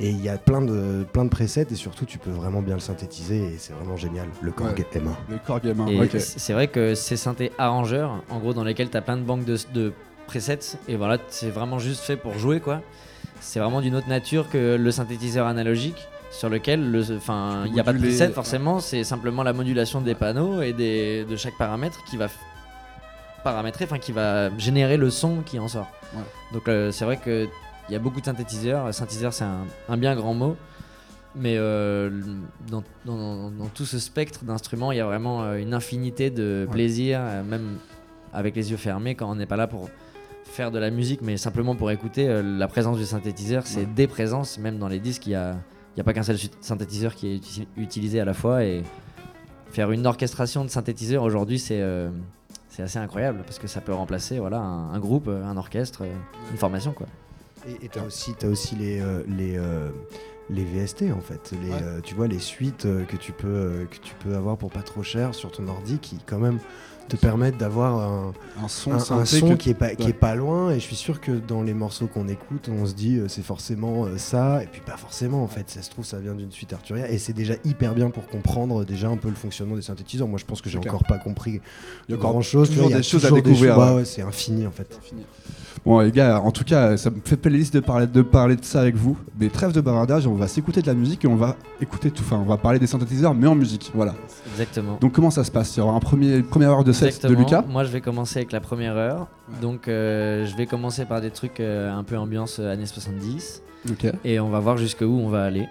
et 0.05 0.09
il 0.09 0.21
y 0.21 0.27
a 0.29 0.37
plein 0.37 0.61
de 0.61 1.05
plein 1.13 1.23
de 1.23 1.29
presets 1.29 1.67
et 1.71 1.75
surtout 1.75 2.05
tu 2.05 2.17
peux 2.17 2.29
vraiment 2.31 2.61
bien 2.61 2.73
le 2.75 2.81
synthétiser 2.81 3.37
et 3.53 3.57
c'est 3.57 3.73
vraiment 3.73 3.95
génial. 3.97 4.27
Le 4.41 4.51
Korg 4.51 4.77
Ouais. 4.77 4.99
M1. 4.99 5.97
Le 5.97 6.03
ok. 6.03 6.11
c- 6.19 6.35
c'est 6.37 6.53
vrai 6.53 6.67
que 6.67 6.93
ces 6.93 7.15
synthés 7.17 7.51
arrangeurs, 7.57 8.21
en 8.29 8.39
gros, 8.39 8.53
dans 8.53 8.63
lesquels 8.65 8.89
tu 8.89 8.97
as 8.97 9.01
plein 9.01 9.17
de 9.17 9.21
banques 9.23 9.45
de, 9.45 9.57
de 9.73 9.93
presets, 10.27 10.77
et 10.87 10.95
voilà, 10.97 11.17
c'est 11.29 11.49
vraiment 11.49 11.79
juste 11.79 12.01
fait 12.03 12.17
pour 12.17 12.37
jouer, 12.37 12.59
quoi. 12.59 12.81
C'est 13.39 13.59
vraiment 13.59 13.81
d'une 13.81 13.95
autre 13.95 14.09
nature 14.09 14.49
que 14.49 14.75
le 14.75 14.91
synthétiseur 14.91 15.47
analogique, 15.47 16.07
sur 16.31 16.49
lequel 16.49 16.91
le, 16.91 17.03
enfin, 17.15 17.63
il 17.65 17.73
n'y 17.73 17.79
a 17.79 17.83
pas 17.83 17.93
de 17.93 17.99
preset 17.99 18.27
ouais. 18.27 18.33
forcément, 18.33 18.79
c'est 18.79 19.03
simplement 19.03 19.43
la 19.43 19.53
modulation 19.53 20.01
des 20.01 20.15
panneaux 20.15 20.61
et 20.61 20.73
des, 20.73 21.25
de 21.25 21.35
chaque 21.35 21.57
paramètre 21.57 22.03
qui 22.09 22.17
va 22.17 22.27
paramétrer, 23.43 23.85
enfin, 23.85 23.99
qui 23.99 24.11
va 24.11 24.49
générer 24.57 24.97
le 24.97 25.09
son 25.09 25.41
qui 25.45 25.59
en 25.59 25.67
sort. 25.67 25.87
Ouais. 26.15 26.21
Donc 26.53 26.67
euh, 26.67 26.91
c'est 26.91 27.05
vrai 27.05 27.17
que 27.17 27.47
il 27.89 27.93
y 27.93 27.95
a 27.95 27.99
beaucoup 27.99 28.19
de 28.21 28.25
synthétiseurs. 28.25 28.93
Synthétiseur, 28.93 29.33
c'est 29.33 29.43
un, 29.43 29.65
un 29.89 29.97
bien 29.97 30.15
grand 30.15 30.33
mot. 30.33 30.55
Mais 31.35 31.55
euh, 31.57 32.11
dans, 32.69 32.83
dans- 33.05 33.49
dans 33.49 33.65
tout 33.73 33.85
ce 33.85 33.97
spectre 33.97 34.43
d'instruments, 34.45 34.91
il 34.91 34.97
y 34.99 35.01
a 35.01 35.05
vraiment 35.05 35.43
euh, 35.43 35.55
une 35.57 35.73
infinité 35.73 36.29
de 36.29 36.65
Ouais. 36.67 36.71
plaisir, 36.71 37.19
euh, 37.21 37.43
même 37.43 37.77
avec 38.33 38.55
les 38.55 38.69
yeux 38.71 38.77
fermés, 38.77 39.15
quand 39.15 39.29
on 39.31 39.35
n'est 39.35 39.47
pas 39.47 39.55
là 39.57 39.65
pour 39.67 39.89
faire 40.45 40.69
de 40.69 40.77
la 40.77 40.91
musique, 40.91 41.21
mais 41.23 41.37
simplement 41.37 41.75
pour 41.75 41.89
écouter. 41.89 42.41
la 42.43 42.67
présence 42.67 42.97
du 42.97 43.05
synthétiseur, 43.05 43.65
c'est 43.65 43.81
Ouais. 43.81 43.85
des 43.95 44.05
présences. 44.07 44.59
Même 44.59 44.77
dans 44.77 44.87
les 44.87 44.99
disques, 44.99 45.25
il 45.25 45.29
n'y 45.31 45.35
a, 45.35 45.55
il 45.95 45.97
y 45.97 46.01
a 46.01 46.03
pas 46.03 46.13
qu'un 46.13 46.21
seul 46.23 46.37
synthétiseur 46.61 47.15
qui 47.15 47.27
est 47.33 47.35
uti- 47.37 47.67
utilisé 47.77 48.19
à 48.19 48.25
la 48.25 48.33
fois. 48.35 48.63
Et 48.63 48.83
faire 49.71 49.89
une 49.91 50.05
orchestration 50.05 50.63
de 50.63 50.69
synthétiseurs 50.69 51.23
aujourd'hui, 51.23 51.57
c'est 51.57 51.81
euh, 51.81 52.09
c'est 52.69 52.83
assez 52.83 52.99
incroyable 52.99 53.41
parce 53.45 53.57
que 53.57 53.67
ça 53.67 53.81
peut 53.81 53.93
remplacer 53.93 54.37
voilà, 54.39 54.59
un, 54.59 54.93
un 54.93 54.99
groupe, 54.99 55.27
un 55.27 55.57
orchestre, 55.57 56.03
une 56.51 56.57
formation. 56.57 56.91
Quoi. 56.91 57.07
Et 57.81 57.89
tu 57.89 57.99
as 57.99 58.03
aussi, 58.03 58.33
t'as 58.37 58.47
aussi 58.47 58.75
les, 58.75 58.99
euh, 58.99 59.23
les, 59.27 59.57
euh, 59.57 59.89
les 60.49 60.63
VST 60.65 61.03
en 61.15 61.21
fait. 61.21 61.51
Les, 61.63 61.69
Ouais. 61.69 61.77
euh, 61.81 61.99
tu 62.03 62.13
vois, 62.15 62.27
les 62.27 62.39
suites 62.39 62.83
que, 63.07 63.15
tu 63.17 63.31
peux, 63.31 63.87
que 63.89 63.97
tu 63.97 64.13
peux 64.23 64.35
avoir 64.35 64.57
pour 64.57 64.71
pas 64.71 64.81
trop 64.81 65.03
cher 65.03 65.33
sur 65.33 65.51
ton 65.51 65.67
ordi 65.67 65.97
qui, 65.99 66.17
quand 66.25 66.39
même, 66.39 66.59
te 67.09 67.17
permettent 67.17 67.57
d'avoir 67.57 67.99
un, 67.99 68.33
Un 68.63 68.67
son 68.69 68.93
un, 68.93 68.99
son 69.25 69.49
que- 69.49 69.53
qui, 69.55 69.69
est 69.71 69.73
pas, 69.73 69.93
qui 69.93 70.07
est 70.09 70.13
pas 70.13 70.35
loin. 70.35 70.71
Et 70.71 70.75
je 70.75 70.85
suis 70.85 70.95
sûr 70.95 71.19
que 71.19 71.31
dans 71.33 71.61
les 71.61 71.73
morceaux 71.73 72.07
qu'on 72.07 72.29
écoute, 72.29 72.69
on 72.71 72.85
se 72.85 72.93
dit 72.93 73.19
c'est 73.27 73.43
forcément 73.43 74.07
ça. 74.17 74.63
Et 74.63 74.67
puis 74.67 74.79
pas 74.81 74.95
forcément 74.95 75.43
en 75.43 75.47
fait. 75.47 75.69
Ça 75.69 75.81
se 75.81 75.89
trouve, 75.89 76.05
ça 76.05 76.19
vient 76.19 76.33
d'une 76.33 76.51
suite 76.51 76.71
arthurienne. 76.71 77.07
Et 77.09 77.17
c'est 77.17 77.33
déjà 77.33 77.55
hyper 77.65 77.93
bien 77.93 78.09
pour 78.09 78.27
comprendre 78.27 78.85
déjà 78.85 79.09
un 79.09 79.17
peu 79.17 79.27
le 79.27 79.35
fonctionnement 79.35 79.75
des 79.75 79.81
synthétiseurs. 79.81 80.27
Moi, 80.29 80.39
je 80.39 80.45
pense 80.45 80.61
que 80.61 80.69
j'ai 80.69 80.77
encore 80.77 81.03
pas 81.03 81.17
compris 81.17 81.59
Il 82.07 82.11
y 82.11 82.13
a 82.13 82.17
encore 82.17 82.31
grand 82.31 82.41
chose. 82.41 82.69
toujours 82.69 82.89
des 82.89 83.03
choses 83.03 83.25
à 83.25 83.31
découvrir, 83.31 83.77
ouais, 83.77 84.05
c'est 84.05 84.21
infini 84.21 84.65
en 84.65 84.71
fait. 84.71 84.97
Bon 85.85 85.99
les 85.99 86.11
gars, 86.11 86.39
en 86.39 86.51
tout 86.51 86.63
cas, 86.63 86.95
ça 86.95 87.09
me 87.09 87.19
fait 87.25 87.35
plaisir 87.35 87.71
de 87.73 87.79
parler 87.81 88.07
de 88.07 88.21
parler 88.21 88.55
de 88.55 88.63
ça 88.63 88.79
avec 88.79 88.95
vous. 88.95 89.17
Mais 89.37 89.49
trêve 89.49 89.73
de 89.73 89.81
bavardage, 89.81 90.25
on 90.27 90.35
va 90.35 90.47
s'écouter 90.47 90.81
de 90.81 90.87
la 90.87 90.93
musique 90.93 91.25
et 91.25 91.27
on 91.27 91.35
va 91.35 91.57
écouter 91.81 92.09
tout. 92.09 92.23
Enfin, 92.23 92.37
on 92.37 92.47
va 92.47 92.55
parler 92.55 92.79
des 92.79 92.87
synthétiseurs, 92.87 93.33
mais 93.33 93.47
en 93.47 93.55
musique. 93.55 93.91
Voilà. 93.93 94.15
Exactement. 94.53 94.97
Donc 95.01 95.11
comment 95.11 95.29
ça 95.29 95.43
se 95.43 95.51
passe? 95.51 95.75
Il 95.75 95.79
y 95.79 95.83
aura 95.83 95.93
un 95.93 95.99
premier 95.99 96.41
première 96.41 96.71
heure 96.71 96.83
de 96.85 96.93
set 96.93 97.25
de. 97.25 97.33
Lucas? 97.33 97.63
Moi, 97.67 97.83
je 97.83 97.91
vais 97.91 97.99
commencer 97.99 98.39
avec 98.39 98.53
la 98.53 98.61
première 98.61 98.95
heure. 98.95 99.27
Ouais. 99.49 99.59
Donc, 99.61 99.87
euh, 99.87 100.45
je 100.45 100.55
vais 100.55 100.67
commencer 100.67 101.03
par 101.03 101.19
des 101.19 101.31
trucs 101.31 101.59
euh, 101.59 101.91
un 101.91 102.03
peu 102.03 102.17
ambiance 102.17 102.59
euh, 102.59 102.71
années 102.71 102.85
70. 102.85 103.61
Ok. 103.91 104.07
Et 104.23 104.39
on 104.39 104.49
va 104.49 104.59
voir 104.59 104.77
jusqu'où 104.77 105.05
on 105.05 105.27
va 105.27 105.43
aller. 105.43 105.67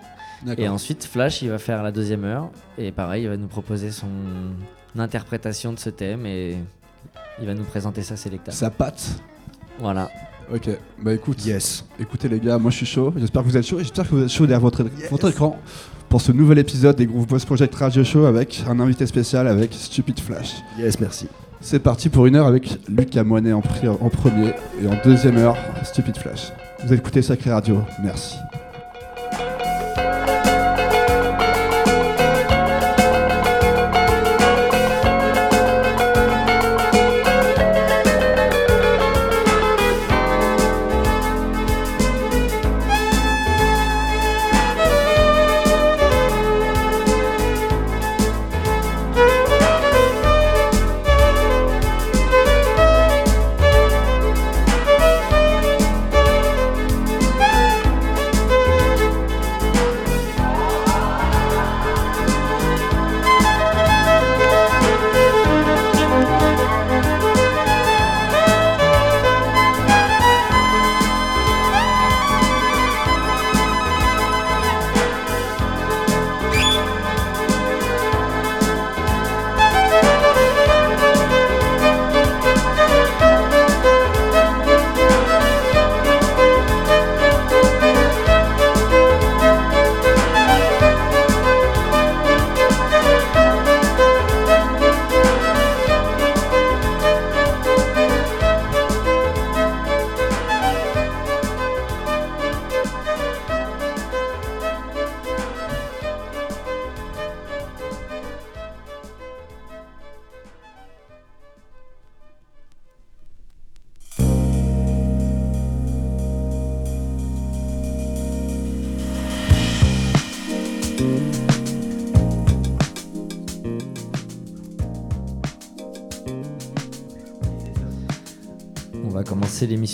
Et 0.59 0.69
ensuite, 0.69 1.05
Flash, 1.05 1.41
il 1.41 1.49
va 1.49 1.59
faire 1.59 1.83
la 1.83 1.93
deuxième 1.93 2.25
heure. 2.25 2.51
Et 2.77 2.93
pareil, 2.93 3.23
il 3.23 3.29
va 3.29 3.37
nous 3.37 3.47
proposer 3.47 3.91
son 3.93 4.09
interprétation 4.99 5.73
de 5.73 5.79
ce 5.79 5.89
thème. 5.89 6.27
Et 6.27 6.59
il 7.41 7.47
va 7.47 7.55
nous 7.55 7.65
présenter 7.65 8.03
sa 8.03 8.17
sélecta. 8.17 8.53
Ça 8.53 8.69
patte. 8.69 9.23
Voilà. 9.81 10.11
Ok. 10.53 10.69
Bah 11.03 11.13
écoute. 11.15 11.45
Yes. 11.45 11.85
Écoutez 11.99 12.29
les 12.29 12.39
gars, 12.41 12.59
moi 12.59 12.71
je 12.71 12.77
suis 12.79 12.87
chaud. 12.87 13.13
J'espère 13.17 13.43
que 13.43 13.49
vous 13.49 13.57
êtes 13.57 13.67
chaud. 13.67 13.79
et 13.81 13.83
J'espère 13.85 14.09
que 14.09 14.15
vous 14.15 14.23
êtes 14.23 14.29
chaud 14.31 14.47
derrière 14.47 14.61
votre, 14.61 14.85
votre 15.11 15.29
écran 15.31 15.59
pour 16.09 16.21
ce 16.21 16.31
nouvel 16.33 16.59
épisode 16.59 16.97
des 16.97 17.07
Groove 17.07 17.27
Boss 17.27 17.45
Project 17.45 17.75
Radio 17.75 18.05
Show 18.05 18.27
avec 18.27 18.63
un 18.69 18.79
invité 18.81 19.07
spécial 19.07 19.49
avec 19.49 19.73
Stupid 19.73 20.21
Flash. 20.21 20.53
Yes, 20.79 21.01
merci. 21.01 21.27
C'est 21.61 21.79
parti 21.79 22.09
pour 22.09 22.27
une 22.27 22.37
heure 22.37 22.47
avec 22.49 22.77
Lucas 22.89 23.23
Moinet 23.25 23.53
en, 23.53 23.61
pri- 23.61 23.89
en 23.89 24.09
premier 24.11 24.53
et 24.83 24.87
en 24.87 24.97
deuxième 25.05 25.39
heure 25.39 25.57
Stupid 25.85 26.17
Flash. 26.17 26.53
Vous 26.85 26.93
écoutez 26.93 27.23
Sacré 27.23 27.51
Radio. 27.53 27.79
Merci. 28.03 28.35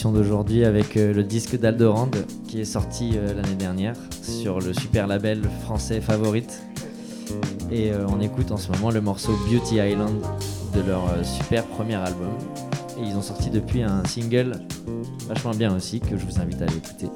D'aujourd'hui 0.07 0.65
avec 0.65 0.97
euh, 0.97 1.13
le 1.13 1.25
disque 1.25 1.59
d'Aldorand 1.59 2.11
qui 2.47 2.61
est 2.61 2.65
sorti 2.65 3.15
euh, 3.17 3.35
l'année 3.35 3.57
dernière 3.57 3.95
sur 4.23 4.61
le 4.61 4.73
super 4.73 5.09
label 5.09 5.43
français 5.63 6.01
Favorite. 6.01 6.63
Et 7.73 7.91
euh, 7.91 8.07
on 8.09 8.21
écoute 8.21 8.53
en 8.53 8.57
ce 8.57 8.71
moment 8.71 8.93
le 8.93 9.01
morceau 9.01 9.33
Beauty 9.51 9.77
Island 9.77 10.23
de 10.75 10.81
leur 10.83 11.03
super 11.25 11.65
premier 11.65 11.97
album. 11.97 12.31
Et 12.99 13.09
ils 13.09 13.17
ont 13.17 13.23
sorti 13.23 13.51
depuis 13.51 13.83
un 13.83 14.05
single 14.05 14.61
vachement 15.27 15.53
bien 15.53 15.75
aussi 15.75 15.99
que 15.99 16.17
je 16.17 16.25
vous 16.25 16.41
invite 16.41 16.63
à 16.63 16.67
aller 16.67 17.09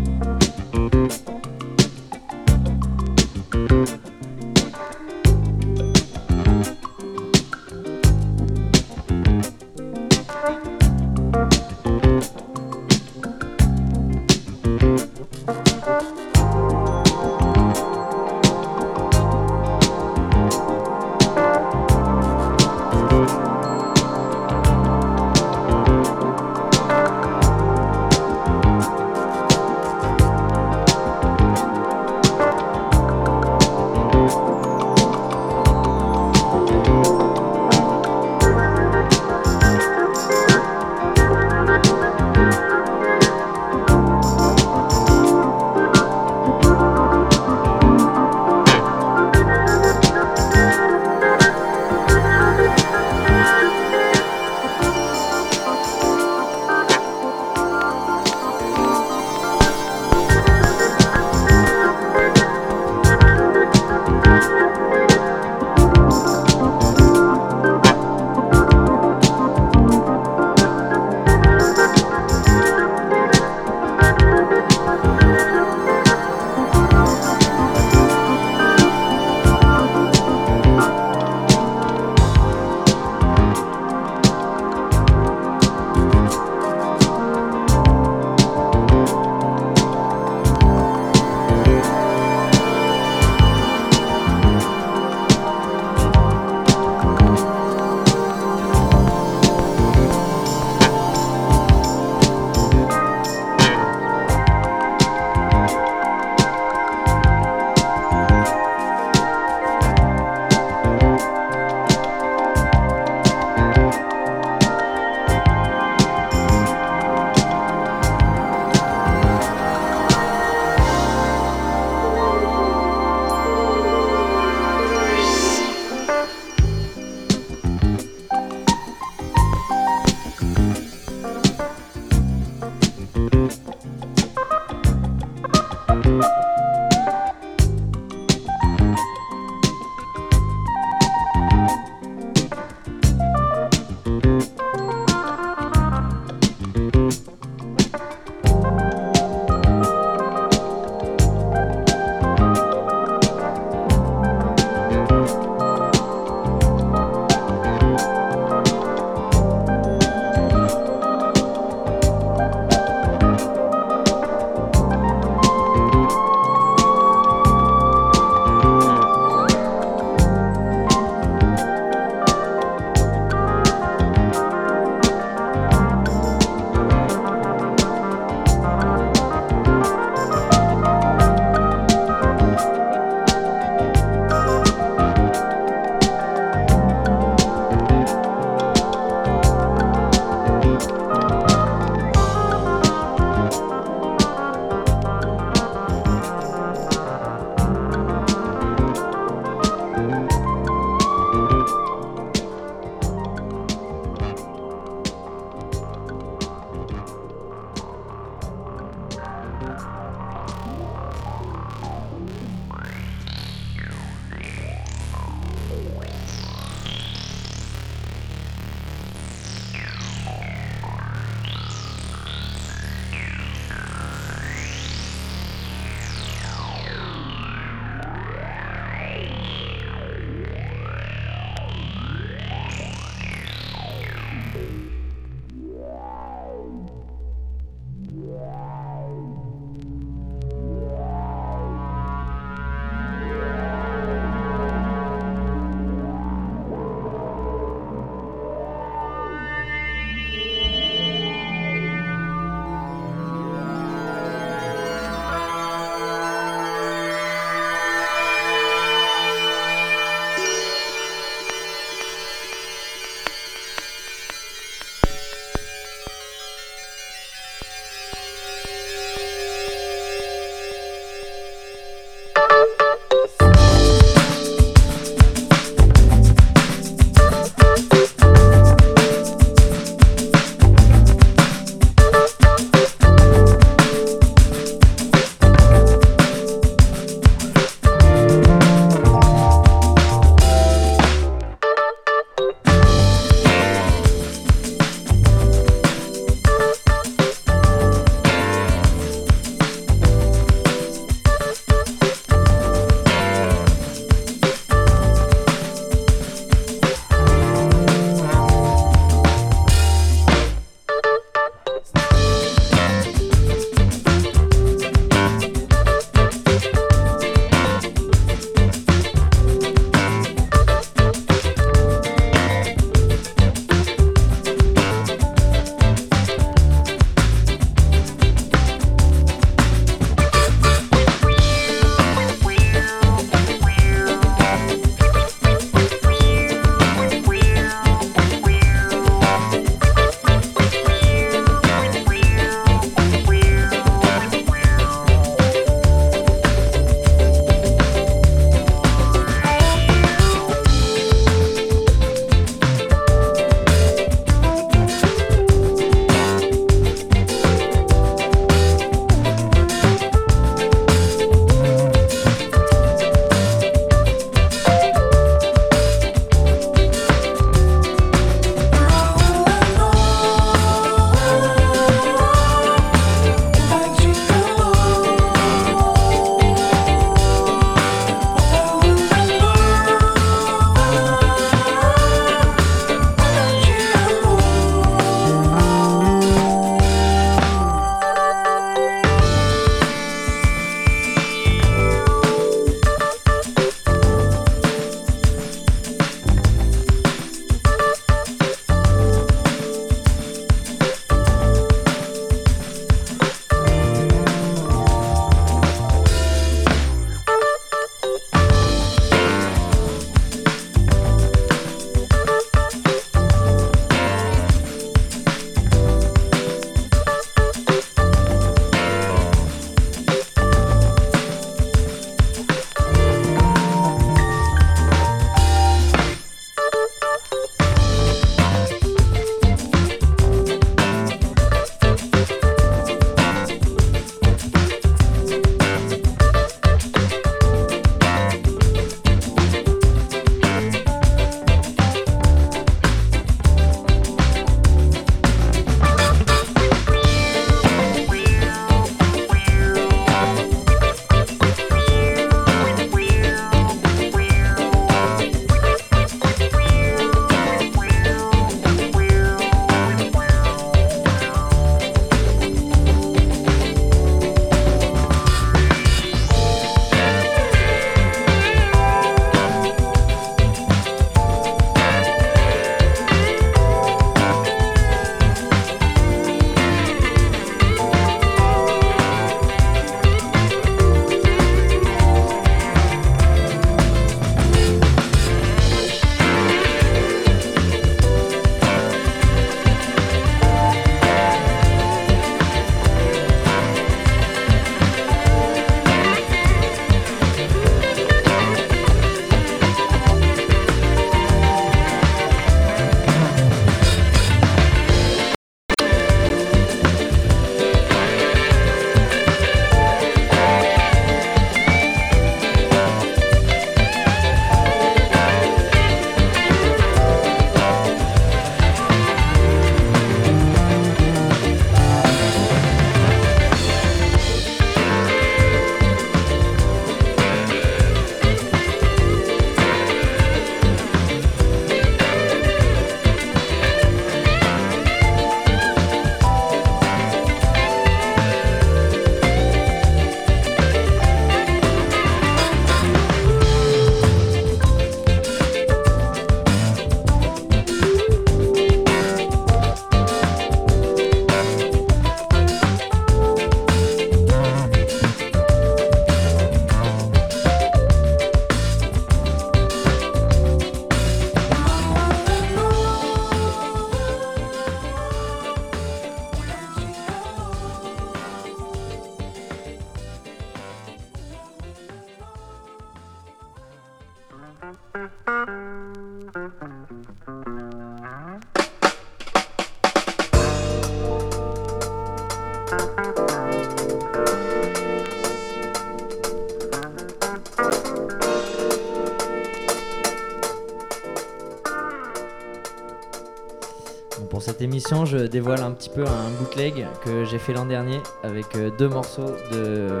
je 595.04 595.26
dévoile 595.26 595.62
un 595.62 595.70
petit 595.70 595.88
peu 595.88 596.04
un 596.06 596.30
bootleg 596.38 596.86
que 597.04 597.24
j'ai 597.24 597.38
fait 597.38 597.52
l'an 597.52 597.64
dernier 597.64 598.00
avec 598.22 598.54
euh, 598.54 598.70
deux 598.78 598.88
morceaux 598.88 599.34
de 599.50 599.56
euh, 599.56 600.00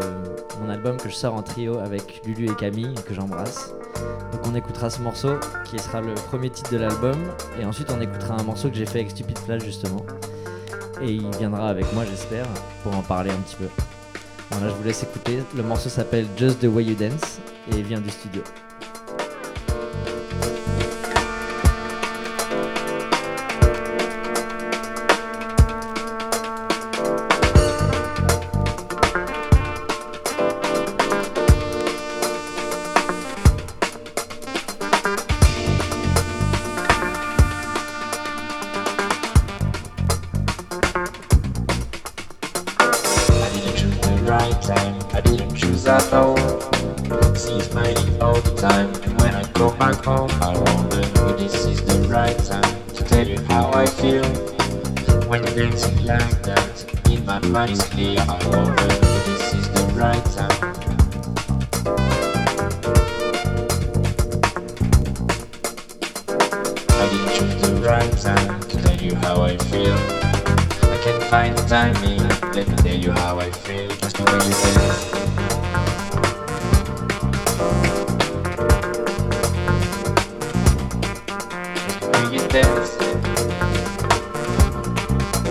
mon 0.60 0.68
album 0.68 0.98
que 0.98 1.08
je 1.08 1.14
sors 1.14 1.34
en 1.34 1.42
trio 1.42 1.78
avec 1.78 2.20
Lulu 2.26 2.50
et 2.50 2.54
Camille 2.54 2.94
que 3.06 3.14
j'embrasse. 3.14 3.74
Donc 4.32 4.42
on 4.46 4.54
écoutera 4.54 4.90
ce 4.90 5.00
morceau 5.00 5.36
qui 5.64 5.78
sera 5.78 6.00
le 6.00 6.14
premier 6.14 6.50
titre 6.50 6.70
de 6.70 6.76
l'album 6.76 7.16
et 7.60 7.64
ensuite 7.64 7.90
on 7.96 8.00
écoutera 8.00 8.34
un 8.38 8.42
morceau 8.42 8.68
que 8.68 8.76
j'ai 8.76 8.86
fait 8.86 9.00
avec 9.00 9.10
Stupid 9.10 9.38
Flash 9.38 9.64
justement. 9.64 10.04
Et 11.00 11.12
il 11.12 11.30
viendra 11.38 11.68
avec 11.68 11.90
moi 11.94 12.04
j'espère 12.04 12.46
pour 12.82 12.94
en 12.94 13.02
parler 13.02 13.30
un 13.30 13.40
petit 13.40 13.56
peu. 13.56 13.68
Voilà, 14.50 14.68
je 14.68 14.74
vous 14.74 14.84
laisse 14.84 15.02
écouter. 15.02 15.38
Le 15.56 15.62
morceau 15.62 15.88
s'appelle 15.88 16.26
Just 16.36 16.60
the 16.60 16.66
Way 16.66 16.84
You 16.84 16.94
Dance 16.94 17.40
et 17.72 17.82
vient 17.82 18.00
du 18.00 18.10
studio. 18.10 18.42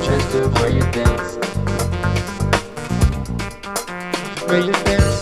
Just 0.05 0.27
the 0.31 0.41
way 0.59 0.71
you 0.77 0.85
dance. 0.91 1.29
Way 4.49 4.61
you 4.61 4.73
dance. 4.83 5.19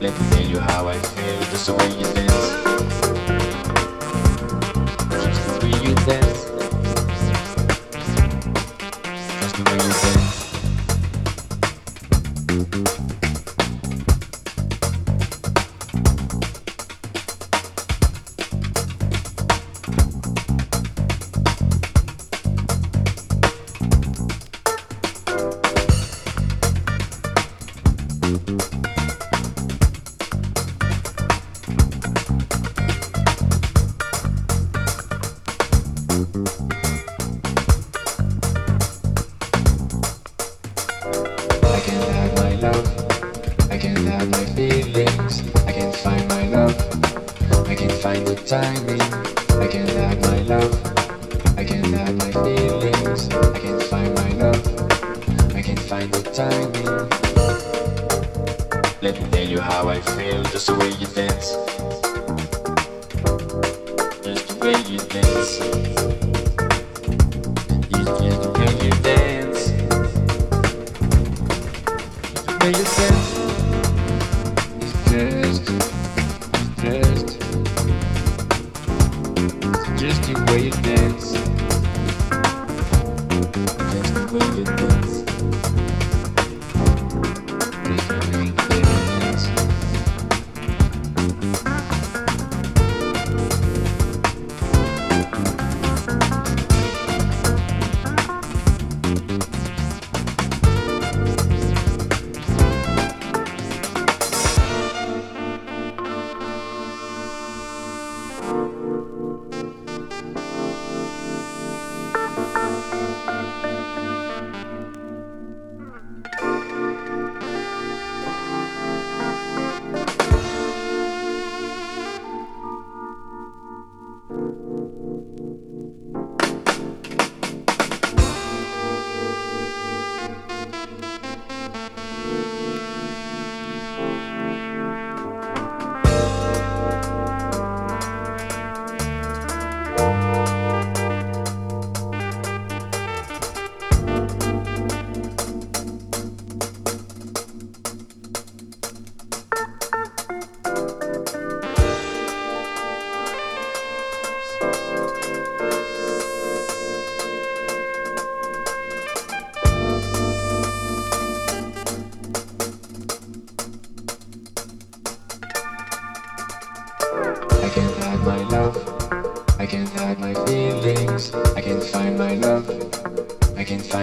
Let 0.00 0.12
me 0.12 0.20
tell 0.30 0.46
you 0.46 0.58
how 0.60 0.88
I 0.88 0.98
feel. 0.98 1.40
Just 1.50 1.66
the 1.66 1.74
way 1.74 1.88
you 1.98 2.04
dance. 2.14 2.25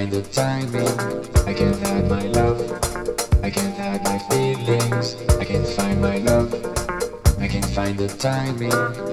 find 0.04 0.12
the 0.12 0.30
timing. 0.34 1.48
I 1.48 1.54
can't 1.54 1.80
hide 1.80 2.10
my 2.10 2.24
love. 2.28 2.60
I 3.42 3.50
can't 3.50 3.78
hide 3.78 4.04
my 4.04 4.20
feelings. 4.30 5.16
I 5.40 5.46
can't 5.46 5.68
find 5.68 6.02
my 6.02 6.18
love. 6.18 6.54
I 7.40 7.48
can't 7.48 7.66
find 7.66 7.98
the 7.98 8.10
timing. 8.10 9.13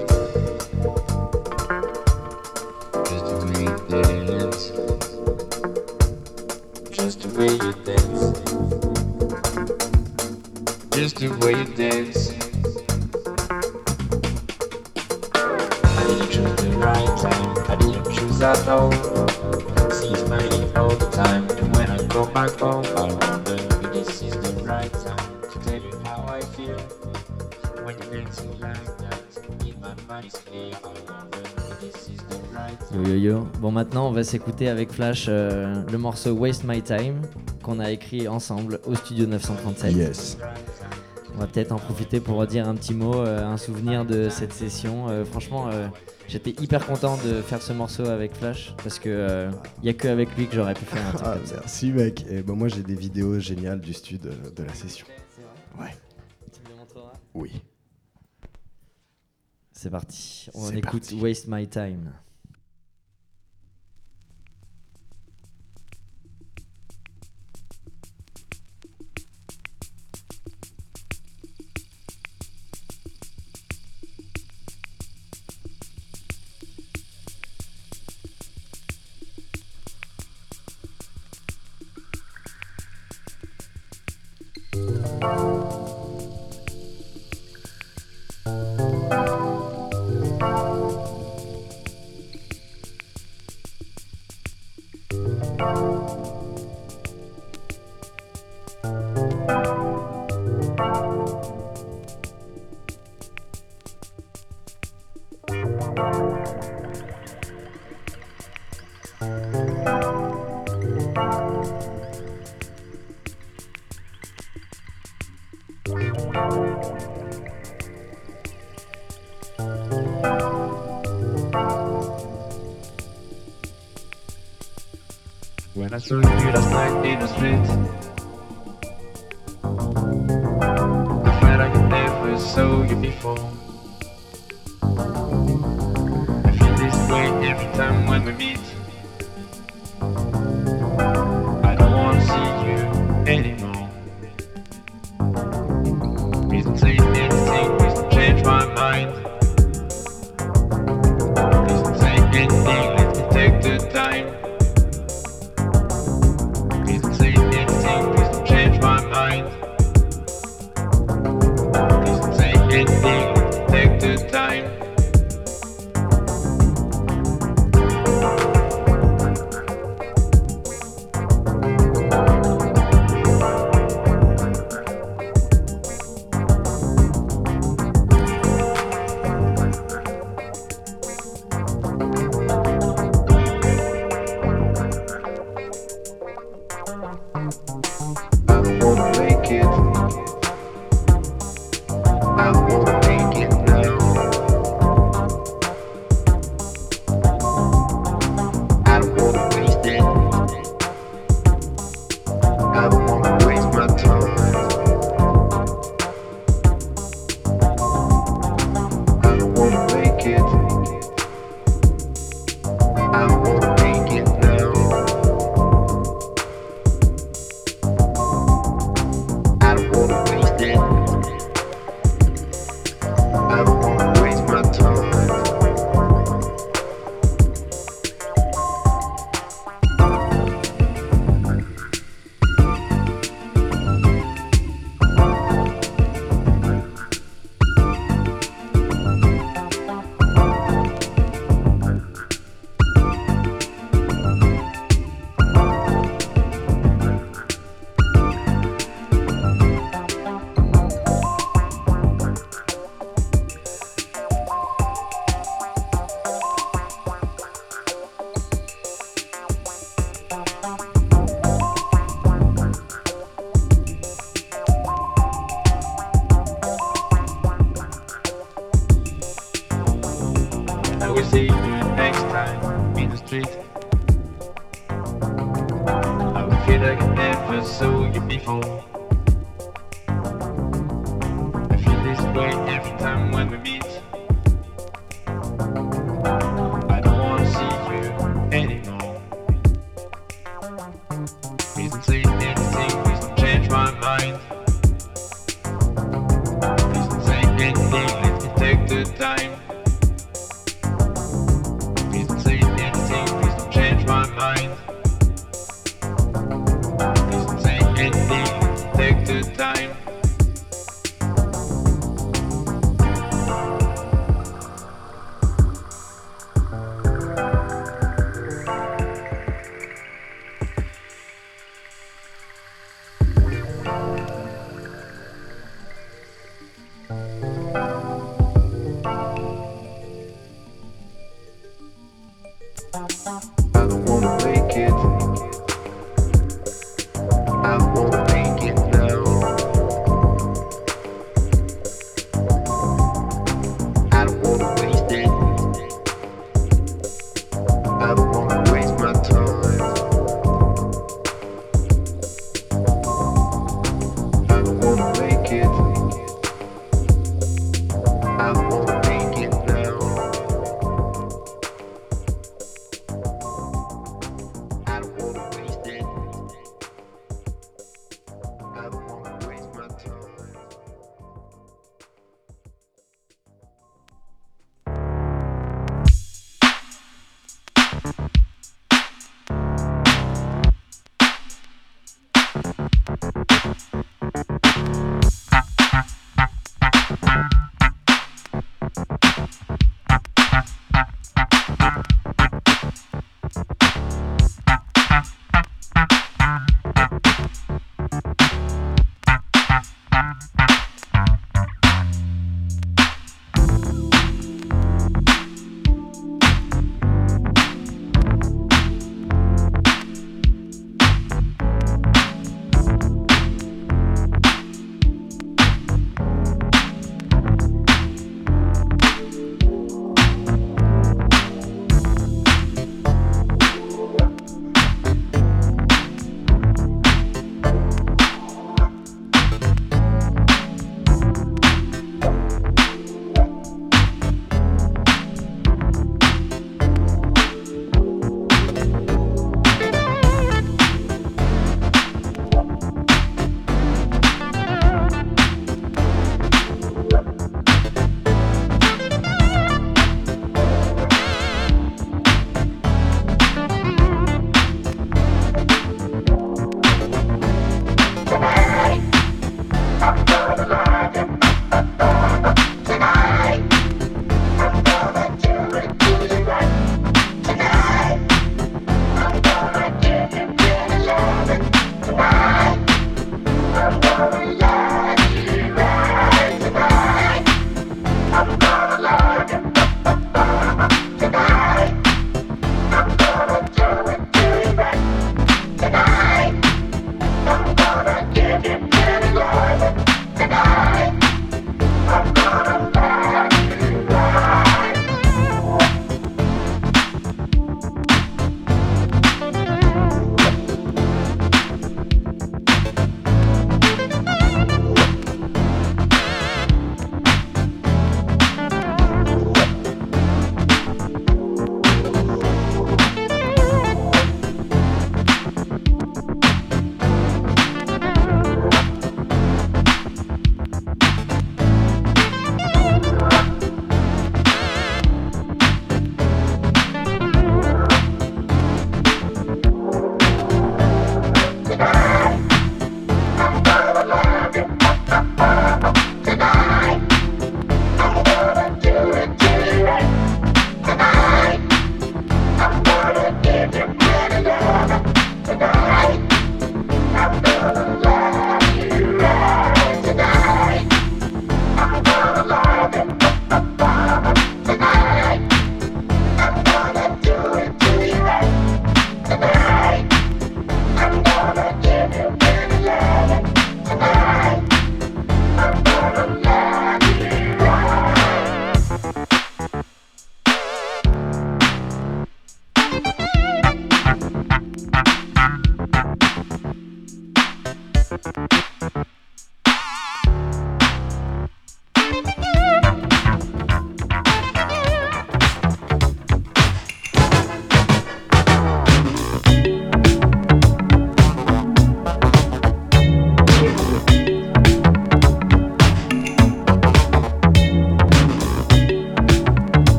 Va 34.21 34.25
s'écouter 34.25 34.69
avec 34.69 34.91
Flash 34.91 35.25
euh, 35.29 35.83
le 35.91 35.97
morceau 35.97 36.33
Waste 36.33 36.63
My 36.63 36.79
Time 36.83 37.21
qu'on 37.63 37.79
a 37.79 37.89
écrit 37.89 38.27
ensemble 38.27 38.79
au 38.85 38.93
studio 38.93 39.25
937. 39.25 39.95
Yes. 39.95 40.37
On 41.33 41.39
va 41.39 41.47
peut-être 41.47 41.71
en 41.71 41.79
profiter 41.79 42.19
pour 42.19 42.35
redire 42.37 42.69
un 42.69 42.75
petit 42.75 42.93
mot, 42.93 43.15
euh, 43.15 43.43
un 43.43 43.57
souvenir 43.57 44.05
de 44.05 44.29
cette 44.29 44.53
session. 44.53 45.09
Euh, 45.09 45.25
franchement, 45.25 45.69
euh, 45.69 45.87
j'étais 46.27 46.51
hyper 46.61 46.85
content 46.85 47.17
de 47.25 47.41
faire 47.41 47.63
ce 47.63 47.73
morceau 47.73 48.05
avec 48.05 48.35
Flash 48.35 48.75
parce 48.83 48.99
que 48.99 49.49
il 49.81 49.87
y 49.87 49.89
a 49.89 49.93
que 49.95 50.07
avec 50.07 50.37
lui 50.37 50.45
que 50.47 50.53
j'aurais 50.53 50.75
pu 50.75 50.85
faire 50.85 51.03
un 51.07 51.13
truc 51.13 51.23
Ah, 51.25 51.33
comme 51.37 51.45
ça. 51.47 51.55
merci 51.61 51.91
mec. 51.91 52.23
Et 52.29 52.43
ben 52.43 52.53
moi 52.53 52.67
j'ai 52.67 52.83
des 52.83 52.93
vidéos 52.95 53.39
géniales 53.39 53.81
du 53.81 53.93
stud 53.93 54.21
de, 54.21 54.51
de 54.55 54.63
la 54.63 54.73
session. 54.75 55.07
Ouais. 55.79 55.95
Tu 56.53 56.59
me 56.63 56.69
le 56.69 56.75
montreras? 56.75 57.13
Oui. 57.33 57.59
C'est 59.71 59.89
parti. 59.89 60.47
On 60.53 60.69
écoute 60.69 60.83
parti. 61.09 61.19
Waste 61.19 61.47
My 61.47 61.67
Time. 61.67 62.11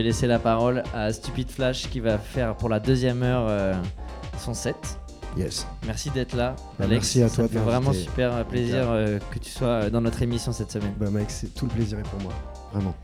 Vais 0.00 0.06
laisser 0.06 0.26
la 0.26 0.38
parole 0.38 0.82
à 0.94 1.12
Stupid 1.12 1.50
Flash 1.50 1.90
qui 1.90 2.00
va 2.00 2.16
faire 2.16 2.56
pour 2.56 2.70
la 2.70 2.80
deuxième 2.80 3.22
heure 3.22 3.46
euh, 3.48 3.74
son 4.38 4.54
set. 4.54 4.98
Yes. 5.36 5.66
Merci 5.84 6.08
d'être 6.10 6.34
là. 6.34 6.56
Bah, 6.78 6.86
Alex, 6.86 7.16
merci 7.16 7.22
à 7.22 7.28
ça 7.28 7.36
toi 7.36 7.44
de 7.48 7.52
fait 7.52 7.58
vraiment 7.58 7.92
super 7.92 8.46
plaisir 8.46 8.90
euh, 8.90 9.18
que 9.30 9.38
tu 9.38 9.50
sois 9.50 9.68
euh, 9.68 9.90
dans 9.90 10.00
notre 10.00 10.22
émission 10.22 10.52
cette 10.52 10.70
semaine. 10.70 10.94
Bah 10.98 11.10
mec, 11.10 11.30
c'est 11.30 11.54
tout 11.54 11.66
le 11.66 11.72
plaisir 11.72 11.98
est 11.98 12.08
pour 12.08 12.20
moi. 12.20 12.32
Vraiment. 12.72 12.94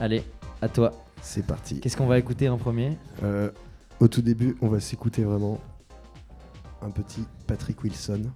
Allez, 0.00 0.22
à 0.62 0.68
toi. 0.68 0.92
C'est 1.22 1.44
parti. 1.44 1.80
Qu'est-ce 1.80 1.96
qu'on 1.96 2.06
va 2.06 2.18
écouter 2.18 2.48
en 2.48 2.56
premier? 2.56 2.96
Euh, 3.24 3.50
au 3.98 4.06
tout 4.06 4.22
début, 4.22 4.56
on 4.62 4.68
va 4.68 4.78
s'écouter 4.78 5.24
vraiment 5.24 5.60
un 6.80 6.90
petit 6.90 7.24
Patrick 7.48 7.82
Wilson, 7.82 8.30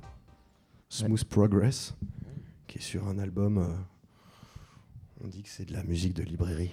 Smooth 0.88 1.24
Progress, 1.24 1.94
qui 2.66 2.78
est 2.78 2.82
sur 2.82 3.06
un 3.06 3.20
album. 3.20 3.58
euh, 3.58 5.22
on 5.24 5.28
dit 5.28 5.44
que 5.44 5.48
c'est 5.48 5.66
de 5.66 5.72
la 5.72 5.84
musique 5.84 6.14
de 6.14 6.24
librairie. 6.24 6.72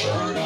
Oh. 0.00 0.37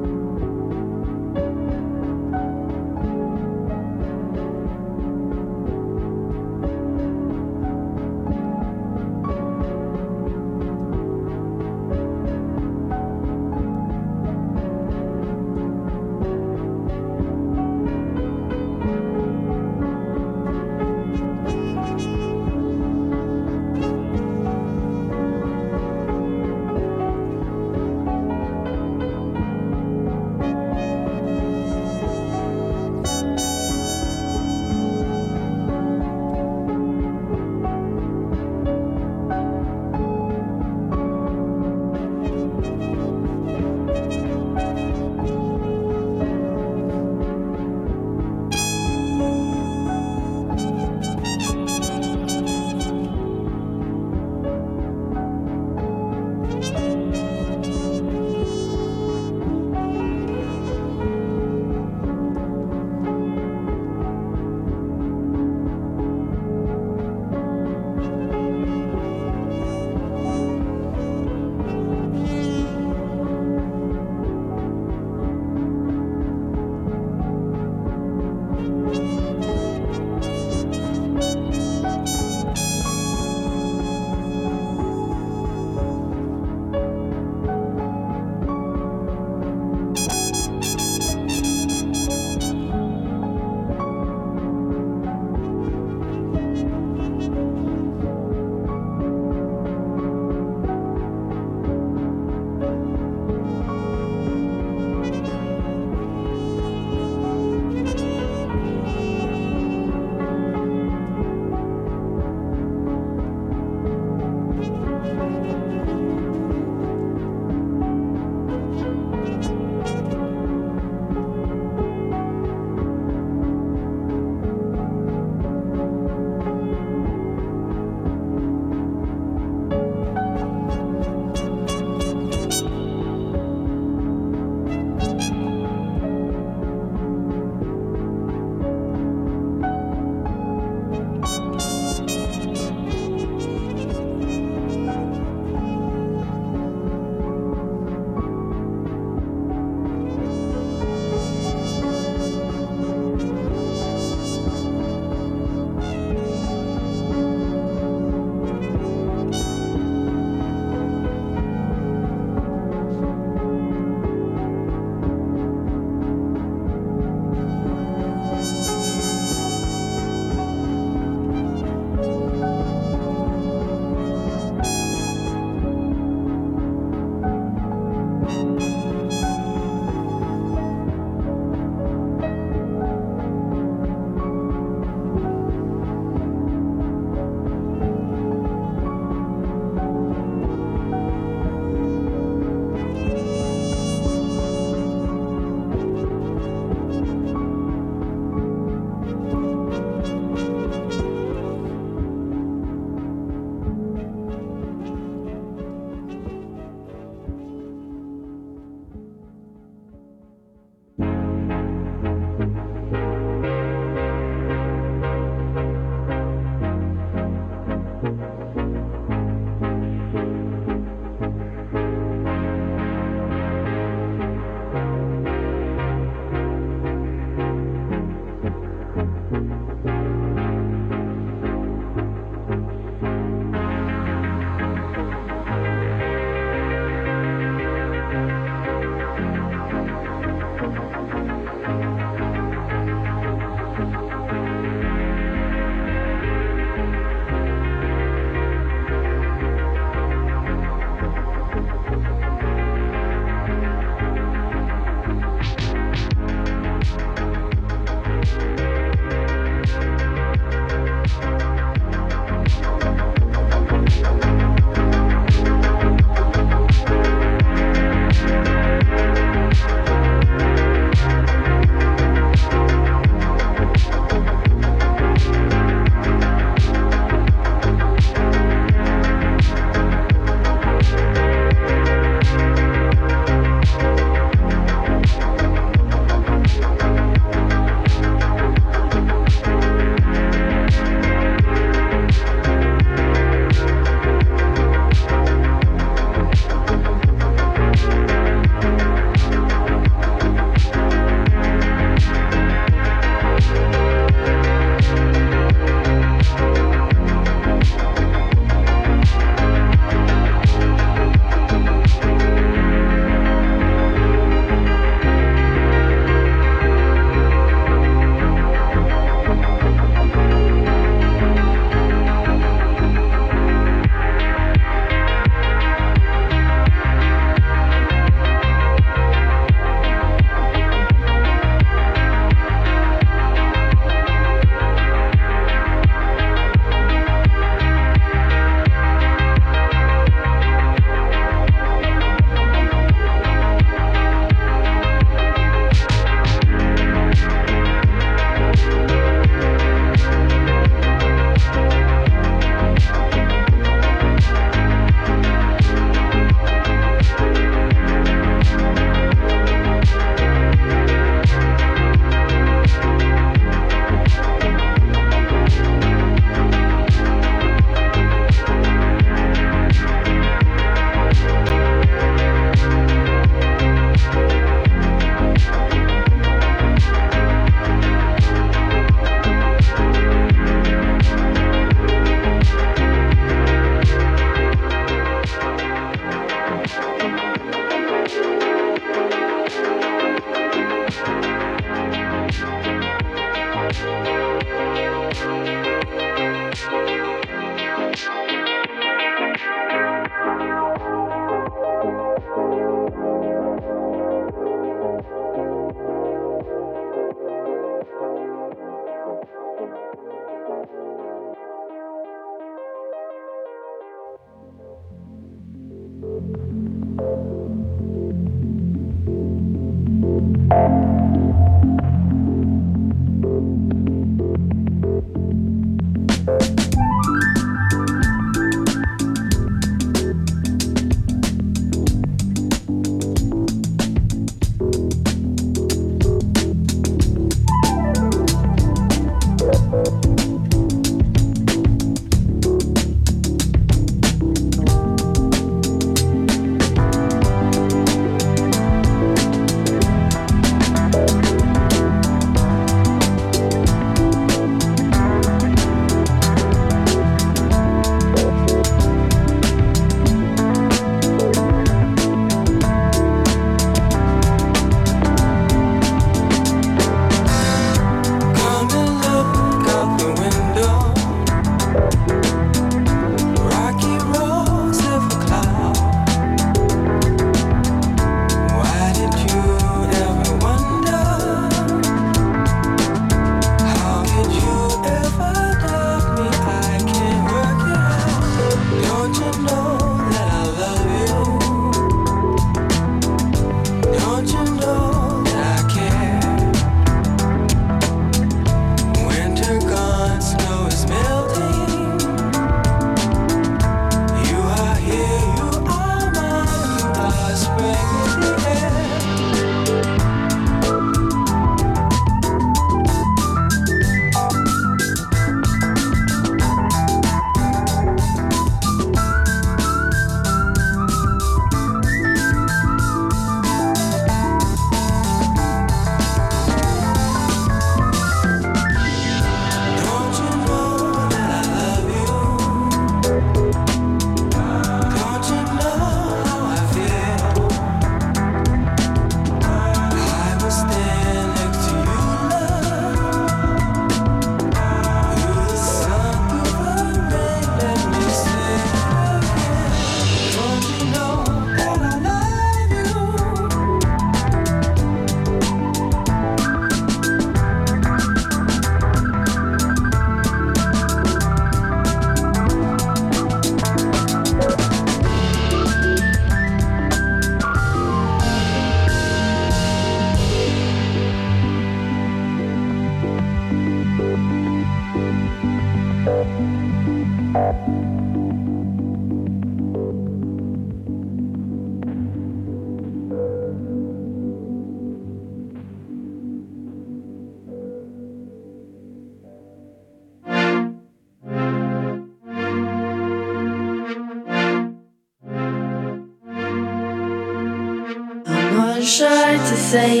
Say 599.71 600.00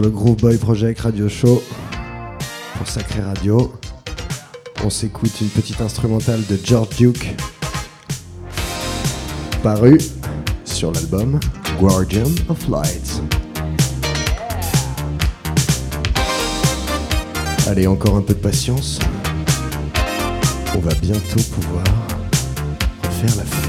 le 0.00 0.10
Groove 0.10 0.36
Boy 0.36 0.56
Project 0.56 1.00
Radio 1.00 1.28
Show 1.28 1.62
pour 2.76 2.86
Radio. 3.24 3.72
On 4.84 4.88
s'écoute 4.88 5.32
une 5.40 5.48
petite 5.48 5.80
instrumentale 5.80 6.40
de 6.46 6.58
George 6.62 6.96
Duke 6.96 7.34
paru 9.62 9.98
sur 10.64 10.92
l'album 10.92 11.38
Guardian 11.78 12.30
of 12.48 12.68
Light. 12.68 13.22
Allez, 17.66 17.86
encore 17.86 18.16
un 18.16 18.22
peu 18.22 18.34
de 18.34 18.38
patience. 18.38 18.98
On 20.74 20.78
va 20.78 20.94
bientôt 20.94 21.40
pouvoir 21.52 21.84
refaire 23.02 23.36
la 23.36 23.44
fête. 23.44 23.59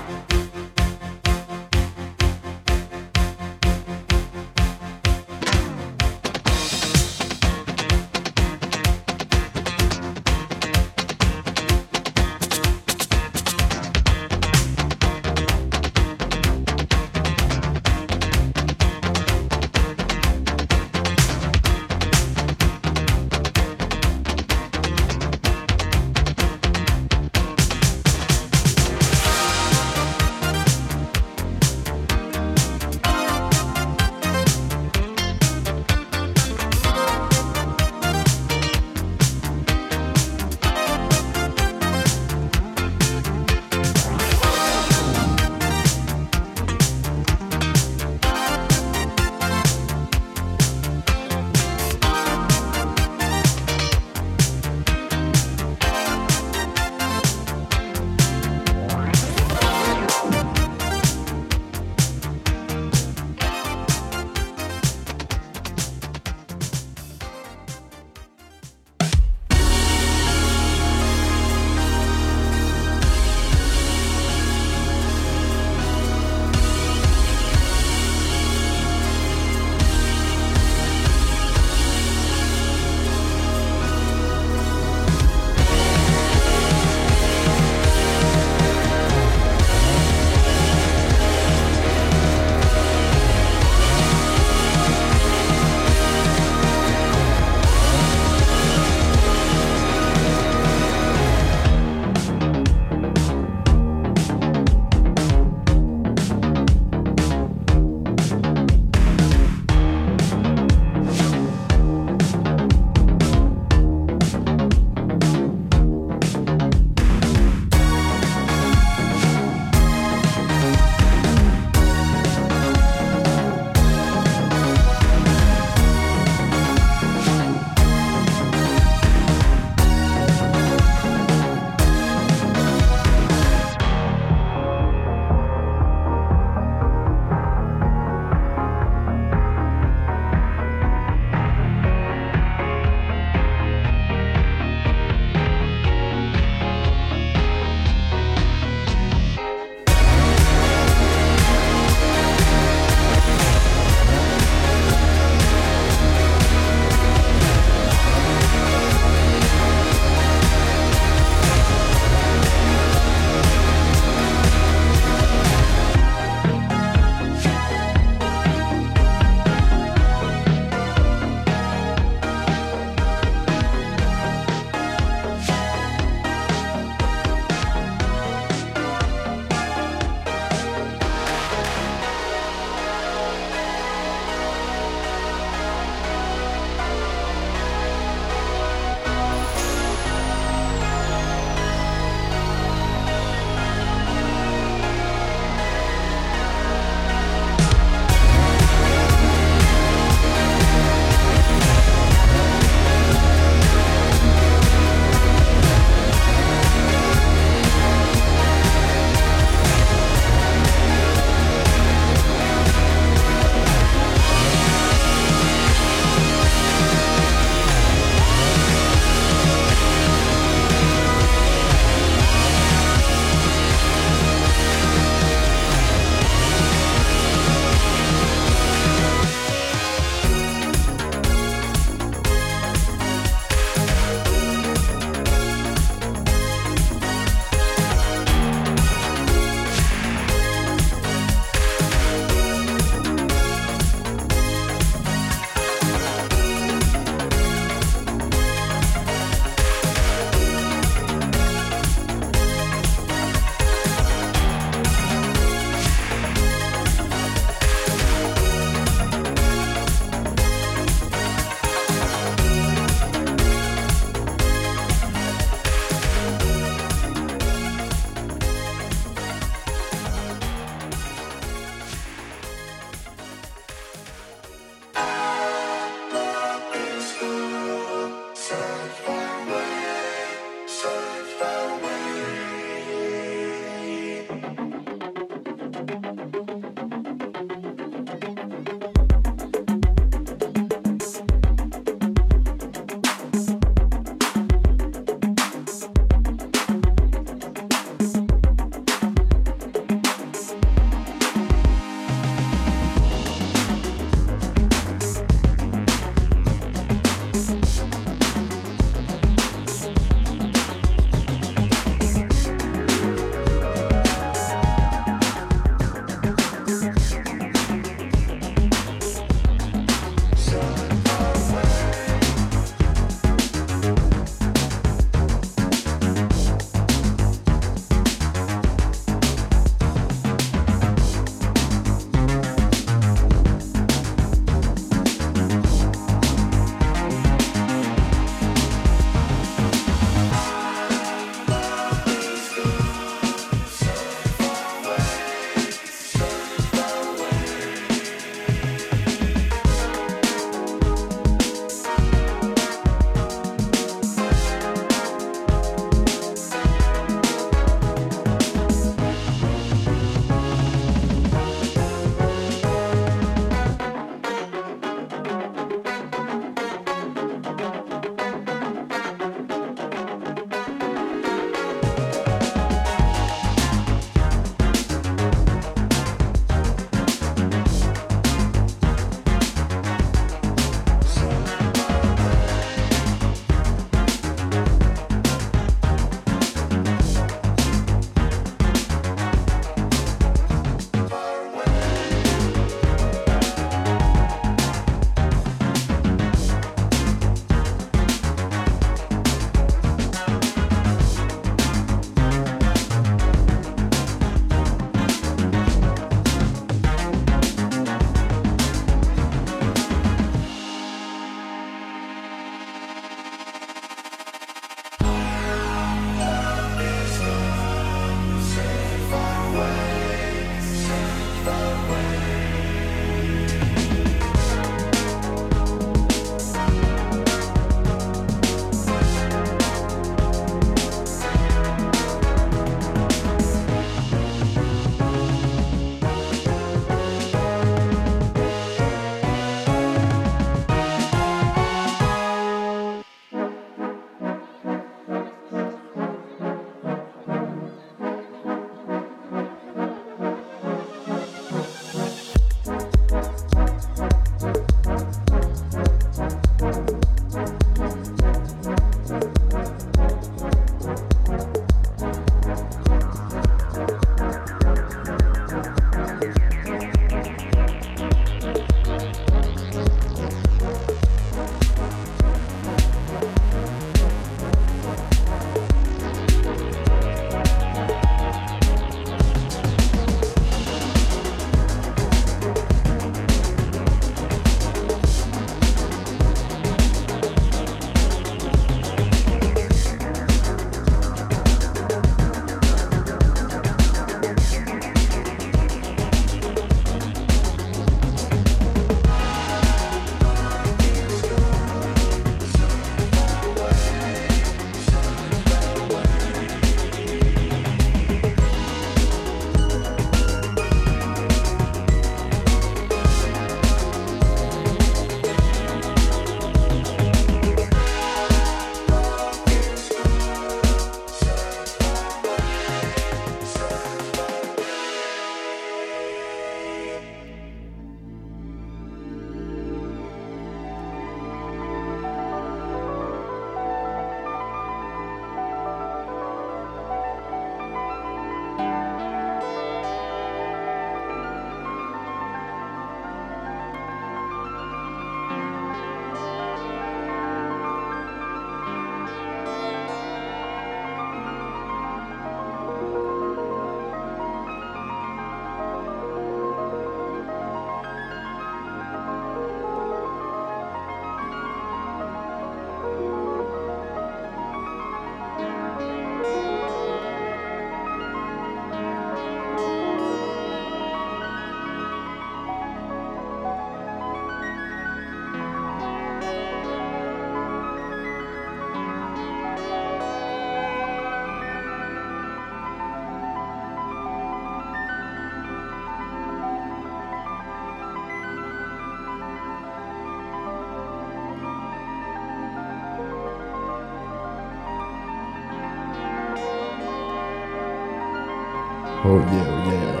Oh 599.10 599.18
yeah, 599.32 599.42
oh 599.48 599.68
yeah. 599.70 600.00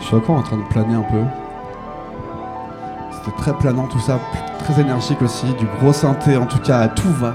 Je 0.00 0.04
suis 0.04 0.16
encore 0.16 0.36
en 0.36 0.42
train 0.42 0.56
de 0.58 0.62
planer 0.64 0.94
un 0.94 1.02
peu. 1.02 1.22
C'était 3.12 3.36
très 3.38 3.54
planant 3.54 3.86
tout 3.86 4.00
ça, 4.00 4.18
très 4.58 4.80
énergique 4.80 5.22
aussi, 5.22 5.46
du 5.54 5.66
gros 5.80 5.92
synthé 5.92 6.36
en 6.36 6.46
tout 6.46 6.58
cas 6.58 6.78
à 6.80 6.88
tout 6.88 7.08
va. 7.12 7.34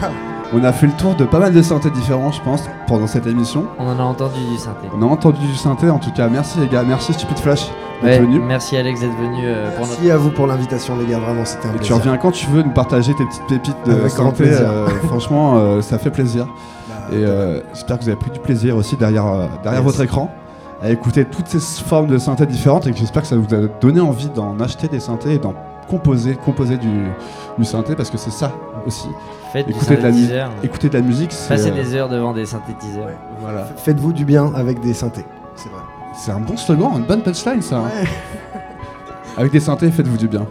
On 0.52 0.64
a 0.64 0.72
fait 0.72 0.88
le 0.88 0.92
tour 0.94 1.14
de 1.14 1.24
pas 1.24 1.38
mal 1.38 1.52
de 1.54 1.62
synthés 1.62 1.90
différents 1.90 2.32
je 2.32 2.40
pense 2.42 2.64
pendant 2.88 3.06
cette 3.06 3.26
émission. 3.26 3.66
On 3.78 3.86
en 3.86 3.98
a 3.98 4.02
entendu 4.02 4.40
du 4.50 4.56
synthé. 4.58 4.88
On 4.94 5.00
a 5.02 5.06
entendu 5.06 5.38
du 5.46 5.54
synthé 5.54 5.88
en 5.88 5.98
tout 5.98 6.10
cas, 6.10 6.28
merci 6.28 6.58
les 6.58 6.66
gars, 6.68 6.82
merci 6.82 7.12
Stupid 7.12 7.38
Flash 7.38 7.66
d'être 8.02 8.02
Ouais, 8.02 8.18
venu. 8.18 8.40
merci 8.40 8.76
Alex 8.76 9.00
d'être 9.00 9.16
venu 9.16 9.42
euh, 9.44 9.70
pour 9.76 9.86
notre. 9.86 9.92
Merci 10.00 10.10
à 10.10 10.16
vous 10.16 10.30
pour 10.30 10.46
l'invitation, 10.48 10.96
les 10.98 11.06
gars. 11.06 11.18
Vraiment, 11.20 11.44
c'était 11.44 11.66
un 11.68 11.70
Et 11.70 11.74
tu 11.74 11.78
plaisir. 11.78 11.96
reviens 11.96 12.16
quand 12.16 12.32
tu 12.32 12.46
veux 12.46 12.62
nous 12.62 12.72
partager 12.72 13.14
tes 13.14 13.24
petites 13.24 13.46
pépites 13.46 13.76
de 13.86 13.92
Avec 13.92 14.14
grand 14.14 14.30
synthé, 14.30 14.44
plaisir. 14.44 14.68
euh, 14.68 14.88
franchement 15.06 15.54
euh, 15.56 15.80
ça 15.82 15.98
fait 15.98 16.10
plaisir. 16.10 16.46
Et 17.12 17.16
euh, 17.24 17.60
j'espère 17.74 17.98
que 17.98 18.04
vous 18.04 18.08
avez 18.08 18.18
pris 18.18 18.30
du 18.30 18.40
plaisir 18.40 18.76
aussi 18.76 18.96
derrière, 18.96 19.26
euh, 19.26 19.46
derrière 19.62 19.80
Yes. 19.82 19.90
votre 19.90 20.00
écran 20.02 20.30
à 20.82 20.90
écouter 20.90 21.24
toutes 21.24 21.48
ces 21.48 21.58
formes 21.82 22.06
de 22.06 22.16
synthé 22.18 22.46
différentes 22.46 22.86
et 22.86 22.92
que 22.92 22.96
j'espère 22.98 23.22
que 23.22 23.28
ça 23.28 23.36
vous 23.36 23.52
a 23.54 23.58
donné 23.80 24.00
envie 24.00 24.28
d'en 24.30 24.58
acheter 24.60 24.88
des 24.88 25.00
synthés 25.00 25.34
et 25.34 25.38
d'en 25.38 25.54
composer, 25.88 26.36
composer 26.36 26.76
du, 26.78 26.88
du 27.58 27.64
synthé 27.64 27.94
parce 27.96 28.10
que 28.10 28.16
c'est 28.16 28.30
ça 28.30 28.52
aussi. 28.86 29.08
Faites 29.52 29.66
du 29.66 29.72
Écoutez 29.72 29.96
de, 29.96 30.02
la 30.02 30.08
mu- 30.08 30.14
synthétiseur. 30.14 30.50
écouter 30.62 30.88
de 30.88 30.94
la 30.98 31.02
musique, 31.04 31.32
c'est 31.32 31.48
Passez 31.48 31.70
euh, 31.70 31.74
des 31.74 31.94
heures 31.94 32.08
devant 32.08 32.32
des 32.32 32.46
synthétiseurs. 32.46 33.06
Ouais. 33.06 33.16
voilà. 33.40 33.64
Faites-vous 33.76 34.12
du 34.12 34.24
bien 34.24 34.52
avec 34.54 34.80
des 34.80 34.94
synthés. 34.94 35.24
C'est 35.56 35.68
vrai. 35.68 35.80
c'est 36.14 36.30
un 36.30 36.40
bon 36.40 36.56
slogan, 36.56 36.92
une 36.96 37.04
bonne 37.04 37.22
punchline 37.22 37.60
ça. 37.60 37.78
hein. 37.78 37.90
Avec 39.36 39.52
des 39.52 39.60
synthés, 39.60 39.90
faites-vous 39.90 40.16
du 40.16 40.28
bien. 40.28 40.46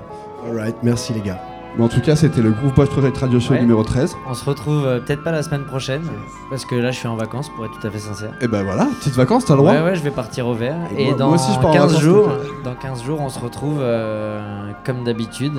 Alright, 0.48 0.76
merci 0.84 1.14
les 1.14 1.22
gars. 1.22 1.40
Mais 1.80 1.86
en 1.86 1.88
tout 1.88 2.02
cas, 2.02 2.18
c'était 2.18 2.42
le 2.42 2.52
Groove 2.52 2.74
Boys 2.74 2.88
Project 2.88 3.18
Radio 3.20 3.40
Show 3.40 3.54
Ouais. 3.54 3.62
numéro 3.62 3.84
13. 3.86 4.18
On 4.30 4.34
se 4.34 4.44
retrouve 4.44 4.86
euh, 4.86 5.00
peut-être 5.00 5.24
pas 5.24 5.32
la 5.32 5.42
semaine 5.44 5.64
prochaine, 5.64 6.02
parce 6.50 6.66
que 6.66 6.76
là 6.76 6.92
je 6.92 6.98
suis 7.00 7.08
en 7.08 7.16
vacances 7.16 7.48
pour 7.56 7.64
être 7.64 7.80
tout 7.80 7.88
à 7.88 7.90
fait 7.90 8.00
sincère. 8.00 8.32
Et 8.42 8.50
ben 8.50 8.64
voilà, 8.64 8.86
petites 9.00 9.16
vacances, 9.16 9.46
t'as 9.46 9.54
le 9.54 9.60
droit. 9.60 9.72
Ouais, 9.72 9.82
ouais, 9.82 9.96
je 9.96 10.02
vais 10.04 10.12
partir 10.12 10.46
au 10.48 10.54
vert. 10.54 10.76
Et 10.98 11.04
Et, 11.04 11.06
moi- 11.08 11.18
dans, 11.18 11.28
moi 11.28 11.36
aussi, 11.36 11.54
je 11.54 11.60
pars 11.60 11.70
en 11.70 11.74
15 11.74 11.82
vacances, 11.88 12.02
jours, 12.02 12.30
dans 12.66 12.76
15 12.76 13.04
jours, 13.04 13.22
on 13.22 13.30
se 13.30 13.40
retrouve 13.40 13.78
euh, 13.80 14.72
comme 14.86 15.06
d'habitude 15.06 15.54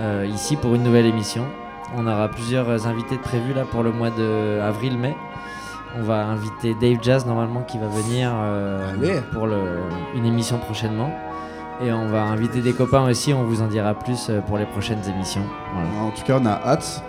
euh, 0.00 0.28
ici 0.32 0.54
pour 0.54 0.76
une 0.76 0.84
nouvelle 0.84 1.06
émission. 1.06 1.42
On 1.96 2.06
aura 2.06 2.28
plusieurs 2.28 2.86
invités 2.86 3.16
de 3.16 3.20
prévus 3.22 3.52
là 3.52 3.64
pour 3.68 3.82
le 3.82 3.90
mois 3.90 4.10
de 4.10 4.60
avril-mai. 4.60 5.16
On 5.98 6.02
va 6.04 6.24
inviter 6.26 6.76
Dave 6.80 6.98
Jazz 7.02 7.26
normalement 7.26 7.62
qui 7.62 7.78
va 7.78 7.86
venir 7.88 8.30
pour 9.32 9.46
le, 9.48 9.56
une 10.14 10.24
émission 10.26 10.58
prochainement. 10.58 11.10
Et 11.84 11.92
on 11.92 12.08
va 12.08 12.22
inviter 12.22 12.62
des 12.62 12.72
copains 12.72 13.08
aussi, 13.08 13.34
on 13.34 13.44
vous 13.44 13.60
en 13.60 13.68
dira 13.68 13.94
plus 13.94 14.28
euh, 14.30 14.40
pour 14.40 14.56
les 14.56 14.64
prochaines 14.64 15.02
émissions. 15.08 15.42
Voilà. 15.74 16.06
En 16.06 16.10
tout 16.10 16.22
cas, 16.22 16.38
on 16.40 16.46
a 16.46 16.52
hâte. 16.52 17.02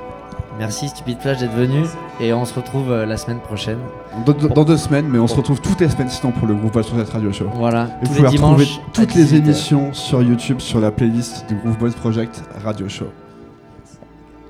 Merci 0.57 0.89
Stupid 0.89 1.19
Flash 1.19 1.37
d'être 1.37 1.53
venu 1.53 1.83
et 2.19 2.33
on 2.33 2.43
se 2.43 2.53
retrouve 2.53 2.91
euh, 2.91 3.05
la 3.05 3.15
semaine 3.15 3.39
prochaine. 3.39 3.77
Dans, 4.25 4.65
deux 4.65 4.77
semaines, 4.77 5.07
mais 5.07 5.19
on 5.19 5.27
se 5.27 5.35
retrouve 5.35 5.61
toutes 5.61 5.79
les 5.79 5.87
semaines 5.87 6.09
sinon 6.09 6.31
pour 6.31 6.47
le 6.47 6.55
Groove 6.55 6.71
Boys 6.71 6.83
Project 6.83 7.11
Radio 7.11 7.31
Show. 7.31 7.47
Voilà, 7.53 7.97
Et 8.01 8.05
tous 8.05 8.13
vous 8.13 8.15
pouvez 8.15 8.21
les 8.21 8.37
retrouver 8.37 8.65
dimanches. 8.65 8.79
à 8.79 8.91
toutes 8.91 9.15
les 9.15 9.23
18 9.23 9.37
heures. 9.37 9.45
émissions 9.45 9.93
sur 9.93 10.21
YouTube 10.23 10.59
sur 10.59 10.79
la 10.79 10.91
playlist 10.91 11.45
du 11.47 11.55
Groove 11.55 11.77
Boys 11.77 11.91
Project 11.91 12.43
Radio 12.63 12.89
Show. 12.89 13.07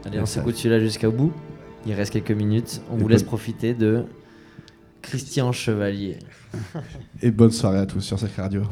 Allez, 0.05 0.21
on 0.21 0.25
s'écoute 0.25 0.55
celui-là 0.55 0.79
jusqu'au 0.79 1.11
bout. 1.11 1.33
Il 1.85 1.93
reste 1.93 2.13
quelques 2.13 2.31
minutes. 2.31 2.81
On 2.89 2.95
vous 2.95 3.07
laisse 3.07 3.23
profiter 3.23 3.73
de 3.73 4.05
Christian 5.01 5.51
Chevalier. 5.51 6.19
Et 7.21 7.31
bonne 7.31 7.51
soirée 7.51 7.79
à 7.79 7.85
tous 7.85 8.01
sur 8.01 8.17
cette 8.17 8.35
radio. 8.35 8.63